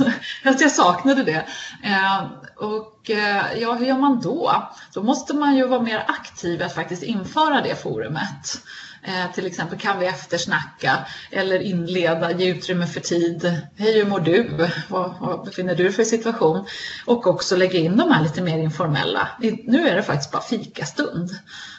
jag 0.42 0.70
saknade 0.70 1.22
det. 1.22 1.46
Eh, 1.84 2.26
och 2.56 3.10
eh, 3.10 3.58
ja, 3.60 3.74
hur 3.74 3.86
gör 3.86 3.98
man 3.98 4.20
då? 4.20 4.68
Då 4.94 5.02
måste 5.02 5.34
man 5.34 5.56
ju 5.56 5.66
vara 5.66 5.82
mer 5.82 6.04
aktiv 6.08 6.62
att 6.62 6.74
faktiskt 6.74 7.02
införa 7.02 7.62
det 7.62 7.82
forumet. 7.82 8.62
Eh, 9.02 9.32
till 9.34 9.46
exempel 9.46 9.78
kan 9.78 9.98
vi 9.98 10.06
eftersnacka 10.06 10.98
eller 11.30 11.60
inleda, 11.60 12.32
ge 12.32 12.50
utrymme 12.50 12.86
för 12.86 13.00
tid. 13.00 13.60
Hej, 13.76 13.98
hur 13.98 14.06
mår 14.06 14.20
du? 14.20 14.68
Vad, 14.88 15.14
vad 15.20 15.44
befinner 15.44 15.74
du 15.74 15.92
för 15.92 16.04
situation? 16.04 16.66
Och 17.06 17.26
också 17.26 17.56
lägga 17.56 17.78
in 17.78 17.96
de 17.96 18.10
här 18.10 18.22
lite 18.22 18.42
mer 18.42 18.58
informella. 18.58 19.28
Nu 19.64 19.88
är 19.88 19.96
det 19.96 20.02
faktiskt 20.02 20.32
bara 20.32 20.42
fikastund, 20.42 21.30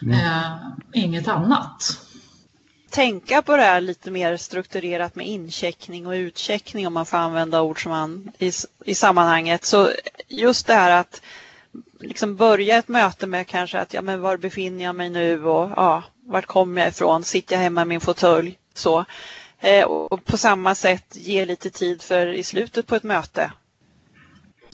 mm. 0.01 0.13
eh, 0.13 0.51
inget 0.93 1.27
annat 1.27 1.99
tänka 2.89 3.41
på 3.41 3.57
det 3.57 3.63
här 3.63 3.81
lite 3.81 4.11
mer 4.11 4.37
strukturerat 4.37 5.15
med 5.15 5.27
incheckning 5.27 6.07
och 6.07 6.11
utcheckning 6.11 6.87
om 6.87 6.93
man 6.93 7.05
får 7.05 7.17
använda 7.17 7.61
ord 7.61 7.83
som 7.83 7.91
man 7.91 8.31
i, 8.39 8.51
i 8.85 8.95
sammanhanget. 8.95 9.65
Så 9.65 9.91
just 10.27 10.67
det 10.67 10.73
här 10.73 10.91
att 10.91 11.21
liksom 11.99 12.35
börja 12.35 12.77
ett 12.77 12.87
möte 12.87 13.27
med 13.27 13.47
kanske 13.47 13.79
att 13.79 13.93
ja 13.93 14.01
men 14.01 14.21
var 14.21 14.37
befinner 14.37 14.83
jag 14.83 14.95
mig 14.95 15.09
nu 15.09 15.45
och 15.45 15.71
ja, 15.75 16.03
vart 16.29 16.45
kommer 16.45 16.81
jag 16.81 16.89
ifrån? 16.89 17.23
Sitter 17.23 17.55
jag 17.55 17.61
hemma 17.61 17.81
i 17.81 17.85
min 17.85 18.01
fåtölj? 18.01 18.57
Så. 18.73 19.05
Eh, 19.59 19.85
och 19.85 20.25
på 20.25 20.37
samma 20.37 20.75
sätt 20.75 21.05
ge 21.11 21.45
lite 21.45 21.69
tid 21.69 22.01
för 22.01 22.27
i 22.27 22.43
slutet 22.43 22.87
på 22.87 22.95
ett 22.95 23.03
möte 23.03 23.51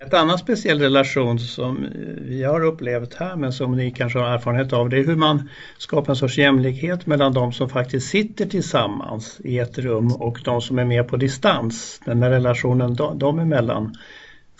ett 0.01 0.13
annat 0.13 0.39
speciell 0.39 0.81
relation 0.81 1.39
som 1.39 1.87
vi 2.21 2.43
har 2.43 2.63
upplevt 2.65 3.13
här 3.13 3.35
men 3.35 3.53
som 3.53 3.77
ni 3.77 3.91
kanske 3.91 4.19
har 4.19 4.27
erfarenhet 4.27 4.73
av 4.73 4.89
det 4.89 4.99
är 4.99 5.05
hur 5.05 5.15
man 5.15 5.49
skapar 5.77 6.11
en 6.11 6.15
sorts 6.15 6.37
jämlikhet 6.37 7.05
mellan 7.05 7.33
de 7.33 7.53
som 7.53 7.69
faktiskt 7.69 8.09
sitter 8.09 8.45
tillsammans 8.45 9.39
i 9.43 9.59
ett 9.59 9.77
rum 9.77 10.11
och 10.11 10.41
de 10.43 10.61
som 10.61 10.79
är 10.79 10.85
med 10.85 11.07
på 11.07 11.17
distans. 11.17 12.01
Den 12.05 12.23
här 12.23 12.29
relationen 12.29 12.95
dem 12.95 13.39
emellan. 13.39 13.95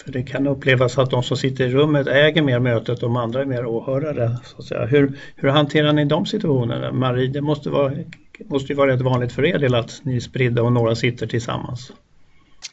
För 0.04 0.12
det 0.12 0.24
kan 0.24 0.48
upplevas 0.48 0.98
att 0.98 1.10
de 1.10 1.24
som 1.24 1.38
sitter 1.38 1.68
i 1.68 1.70
rummet 1.70 2.08
äger 2.08 2.42
mer 2.42 2.60
mötet 2.60 2.90
och 2.90 3.10
de 3.10 3.16
andra 3.16 3.42
är 3.42 3.46
mer 3.46 3.66
åhörare. 3.66 4.38
Så 4.44 4.58
att 4.58 4.66
säga. 4.66 4.86
Hur, 4.86 5.20
hur 5.36 5.50
hanterar 5.50 5.94
ni 5.94 6.06
de 6.06 6.26
situationerna? 6.26 6.92
Marie, 6.92 7.28
det 7.28 7.42
måste, 7.42 7.70
vara, 7.70 7.94
måste 8.46 8.68
ju 8.68 8.76
vara 8.76 8.92
rätt 8.92 9.02
vanligt 9.02 9.32
för 9.32 9.46
er 9.46 9.60
del 9.60 9.76
att 9.76 10.02
ni 10.04 10.16
är 10.16 10.20
spridda 10.20 10.64
och 10.64 10.72
några 10.72 10.96
sitter 10.96 11.28
tillsammans. 11.28 11.92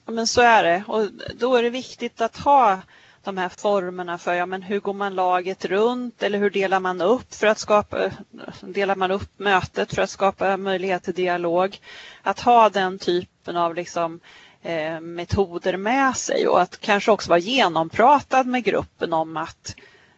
Ja, 0.07 0.13
men 0.13 0.27
så 0.27 0.41
är 0.41 0.63
det 0.63 0.85
och 0.87 1.07
då 1.41 1.57
är 1.57 1.63
det 1.63 1.71
viktigt 1.71 2.21
att 2.21 2.37
ha 2.37 2.81
de 3.25 3.39
här 3.39 3.49
formerna 3.49 4.19
för 4.19 4.35
ja, 4.35 4.47
men 4.47 4.63
hur 4.63 4.81
går 4.81 4.95
man 4.95 5.15
laget 5.15 5.65
runt 5.65 6.23
eller 6.23 6.39
hur 6.39 6.51
delar 6.51 6.81
man 6.81 7.01
upp 7.01 7.35
för 7.35 7.47
att 7.47 7.59
skapa 7.59 8.11
delar 8.61 8.97
man 8.97 9.11
upp 9.11 9.31
mötet 9.37 9.95
för 9.95 10.03
att 10.03 10.11
skapa 10.11 10.57
möjlighet 10.57 11.03
till 11.03 11.15
dialog. 11.15 11.79
Att 12.23 12.41
ha 12.41 12.69
den 12.69 12.99
typen 12.99 13.57
av 13.57 13.75
liksom, 13.75 14.15
eh, 14.15 14.21
metoder 15.01 15.77
med 15.77 16.17
sig 16.17 16.49
och 16.49 16.61
att 16.61 16.81
kanske 16.81 17.11
också 17.11 17.29
vara 17.29 17.39
genompratad 17.39 18.47
med 18.47 18.65
gruppen 18.65 19.13
om 19.13 19.37
att 19.37 19.77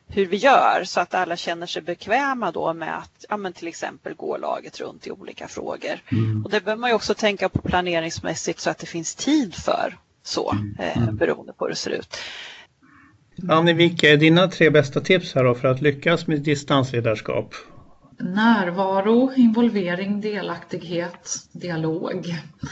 hur 0.09 0.27
vi 0.27 0.37
gör 0.37 0.85
så 0.85 1.01
att 1.01 1.15
alla 1.15 1.37
känner 1.37 1.67
sig 1.67 1.83
bekväma 1.83 2.51
då 2.51 2.75
med 2.75 2.99
att 2.99 3.25
ja, 3.29 3.37
men 3.37 3.53
till 3.53 3.69
exempel 3.69 4.15
gå 4.15 4.37
laget 4.37 4.81
runt 4.81 5.07
i 5.07 5.11
olika 5.11 5.49
frågor. 5.49 6.01
Mm. 6.13 6.45
Och 6.45 6.51
det 6.51 6.61
behöver 6.61 6.81
man 6.81 6.91
ju 6.91 6.97
också 6.97 7.15
tänka 7.15 7.49
på 7.49 7.63
planeringsmässigt 7.63 8.61
så 8.61 8.71
att 8.71 8.79
det 8.79 8.87
finns 8.87 9.15
tid 9.15 9.55
för 9.55 9.97
så 10.23 10.53
mm. 10.53 10.77
eh, 10.79 11.03
mm. 11.03 11.17
beroende 11.17 11.53
på 11.53 11.65
hur 11.65 11.71
det 11.71 11.77
ser 11.77 11.91
ut. 11.91 12.17
Annie, 13.49 13.73
vilka 13.73 14.11
är 14.11 14.17
dina 14.17 14.49
tre 14.49 14.71
bästa 14.71 15.01
tips 15.01 15.35
här 15.35 15.45
då 15.45 15.55
för 15.55 15.69
att 15.69 15.83
lyckas 15.83 16.27
med 16.27 16.41
distansledarskap? 16.41 17.55
Närvaro, 18.19 19.33
involvering, 19.37 20.21
delaktighet, 20.21 21.37
dialog 21.53 22.29
eh, 22.29 22.69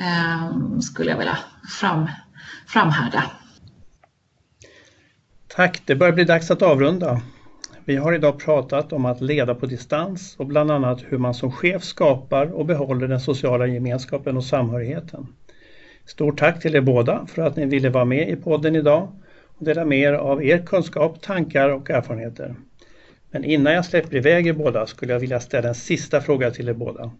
Ehm, 0.00 0.82
skulle 0.82 1.10
jag 1.10 1.18
vilja 1.18 1.38
fram, 1.80 2.08
framhärda. 2.66 3.30
Tack, 5.48 5.82
det 5.86 5.94
börjar 5.94 6.12
bli 6.12 6.24
dags 6.24 6.50
att 6.50 6.62
avrunda. 6.62 7.20
Vi 7.84 7.96
har 7.96 8.12
idag 8.12 8.38
pratat 8.38 8.92
om 8.92 9.04
att 9.04 9.20
leda 9.20 9.54
på 9.54 9.66
distans 9.66 10.36
och 10.38 10.46
bland 10.46 10.70
annat 10.70 11.02
hur 11.08 11.18
man 11.18 11.34
som 11.34 11.52
chef 11.52 11.84
skapar 11.84 12.46
och 12.54 12.66
behåller 12.66 13.08
den 13.08 13.20
sociala 13.20 13.66
gemenskapen 13.66 14.36
och 14.36 14.44
samhörigheten. 14.44 15.26
Stort 16.04 16.38
tack 16.38 16.62
till 16.62 16.74
er 16.74 16.80
båda 16.80 17.26
för 17.26 17.42
att 17.42 17.56
ni 17.56 17.66
ville 17.66 17.90
vara 17.90 18.04
med 18.04 18.28
i 18.28 18.36
podden 18.36 18.76
idag 18.76 19.08
och 19.58 19.64
dela 19.64 19.84
med 19.84 19.98
er 19.98 20.12
av 20.12 20.44
er 20.44 20.66
kunskap, 20.66 21.22
tankar 21.22 21.68
och 21.68 21.90
erfarenheter. 21.90 22.54
Men 23.30 23.44
innan 23.44 23.72
jag 23.72 23.84
släpper 23.84 24.16
iväg 24.16 24.46
er 24.46 24.52
båda 24.52 24.86
skulle 24.86 25.12
jag 25.12 25.20
vilja 25.20 25.40
ställa 25.40 25.68
en 25.68 25.74
sista 25.74 26.20
fråga 26.20 26.50
till 26.50 26.68
er 26.68 26.72
båda. 26.72 27.10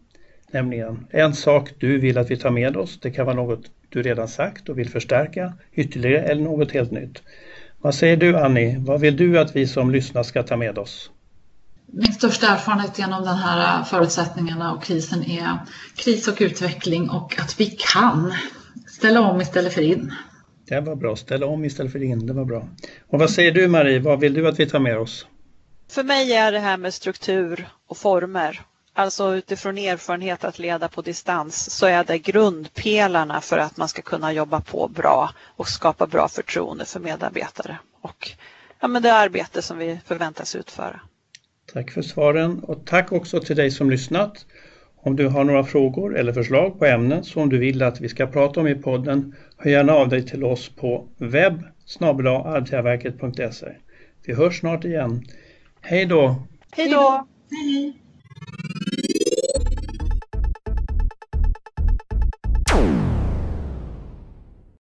Nämligen 0.57 1.07
en 1.11 1.35
sak 1.35 1.71
du 1.79 1.99
vill 1.99 2.19
att 2.19 2.31
vi 2.31 2.37
tar 2.37 2.51
med 2.51 2.77
oss. 2.77 2.99
Det 3.01 3.11
kan 3.11 3.27
vara 3.27 3.37
något 3.37 3.61
du 3.89 4.03
redan 4.03 4.29
sagt 4.29 4.69
och 4.69 4.79
vill 4.79 4.91
förstärka 4.91 5.53
ytterligare 5.75 6.23
eller 6.23 6.43
något 6.43 6.73
helt 6.73 6.91
nytt. 6.91 7.23
Vad 7.79 7.95
säger 7.95 8.17
du 8.17 8.39
Annie? 8.39 8.77
Vad 8.79 9.01
vill 9.01 9.17
du 9.17 9.39
att 9.39 9.57
vi 9.57 9.67
som 9.67 9.91
lyssnar 9.91 10.23
ska 10.23 10.43
ta 10.43 10.57
med 10.57 10.79
oss? 10.79 11.11
Min 11.87 12.13
största 12.13 12.47
erfarenhet 12.47 12.99
genom 12.99 13.25
den 13.25 13.37
här 13.37 13.85
förutsättningarna 13.85 14.73
och 14.73 14.85
krisen 14.85 15.23
är 15.23 15.59
kris 15.97 16.29
och 16.29 16.37
utveckling 16.41 17.11
och 17.11 17.41
att 17.41 17.61
vi 17.61 17.67
kan 17.67 18.33
ställa 18.87 19.21
om 19.21 19.41
istället 19.41 19.73
för 19.73 19.83
in. 19.83 20.13
Det 20.69 20.81
var 20.81 20.97
bra, 20.97 21.17
ställa 21.17 21.47
om 21.47 21.65
istället 21.65 21.93
för 21.93 22.03
in, 22.03 22.27
det 22.27 22.33
var 22.33 22.45
bra. 22.45 22.69
Och 23.09 23.19
vad 23.19 23.31
säger 23.31 23.53
du 23.53 23.69
Marie, 23.69 24.01
vad 24.01 24.21
vill 24.21 24.35
du 24.35 24.49
att 24.49 24.61
vi 24.61 24.67
tar 24.67 24.81
med 24.81 24.99
oss? 24.99 25.27
För 25.91 26.03
mig 26.03 26.33
är 26.33 26.53
det 26.53 26.61
här 26.61 26.77
med 26.77 26.95
struktur 26.95 27.69
och 27.89 27.97
former 27.97 28.61
Alltså 28.99 29.35
utifrån 29.35 29.79
erfarenhet 29.79 30.45
att 30.45 30.59
leda 30.59 30.89
på 30.89 31.03
distans 31.03 31.71
så 31.71 31.87
är 31.87 32.05
det 32.05 32.19
grundpelarna 32.19 33.41
för 33.41 33.59
att 33.59 33.77
man 33.77 33.89
ska 33.89 34.03
kunna 34.03 34.33
jobba 34.33 34.61
på 34.61 34.89
bra 34.89 35.31
och 35.57 35.69
skapa 35.69 36.07
bra 36.07 36.29
förtroende 36.29 36.85
för 36.85 37.01
medarbetare 37.01 37.79
och 38.01 38.31
ja, 38.81 38.89
men 38.89 39.03
det 39.03 39.15
arbete 39.15 39.63
som 39.63 39.79
vi 39.79 40.01
förväntas 40.05 40.57
utföra. 40.57 41.01
Tack 41.73 41.91
för 41.91 42.03
svaren 42.03 42.59
och 42.59 42.87
tack 42.87 43.13
också 43.13 43.41
till 43.41 43.57
dig 43.57 43.71
som 43.71 43.91
lyssnat. 43.91 44.47
Om 44.97 45.17
du 45.17 45.29
har 45.29 45.45
några 45.45 45.65
frågor 45.65 46.17
eller 46.19 46.33
förslag 46.33 46.79
på 46.79 46.87
ämnen 46.87 47.25
som 47.25 47.49
du 47.49 47.59
vill 47.59 47.83
att 47.83 48.01
vi 48.01 48.09
ska 48.09 48.27
prata 48.27 48.61
om 48.61 48.69
i 48.69 48.75
podden, 48.75 49.35
hör 49.57 49.71
gärna 49.71 49.93
av 49.93 50.09
dig 50.09 50.27
till 50.27 50.45
oss 50.45 50.69
på 50.69 51.09
webb 51.17 51.63
Vi 54.25 54.35
hörs 54.35 54.61
snart 54.61 54.85
igen. 54.85 55.25
Hej 55.81 56.07
då! 56.07 56.37
Hej 56.71 56.89
då! 56.89 57.27
Hej! 57.51 58.06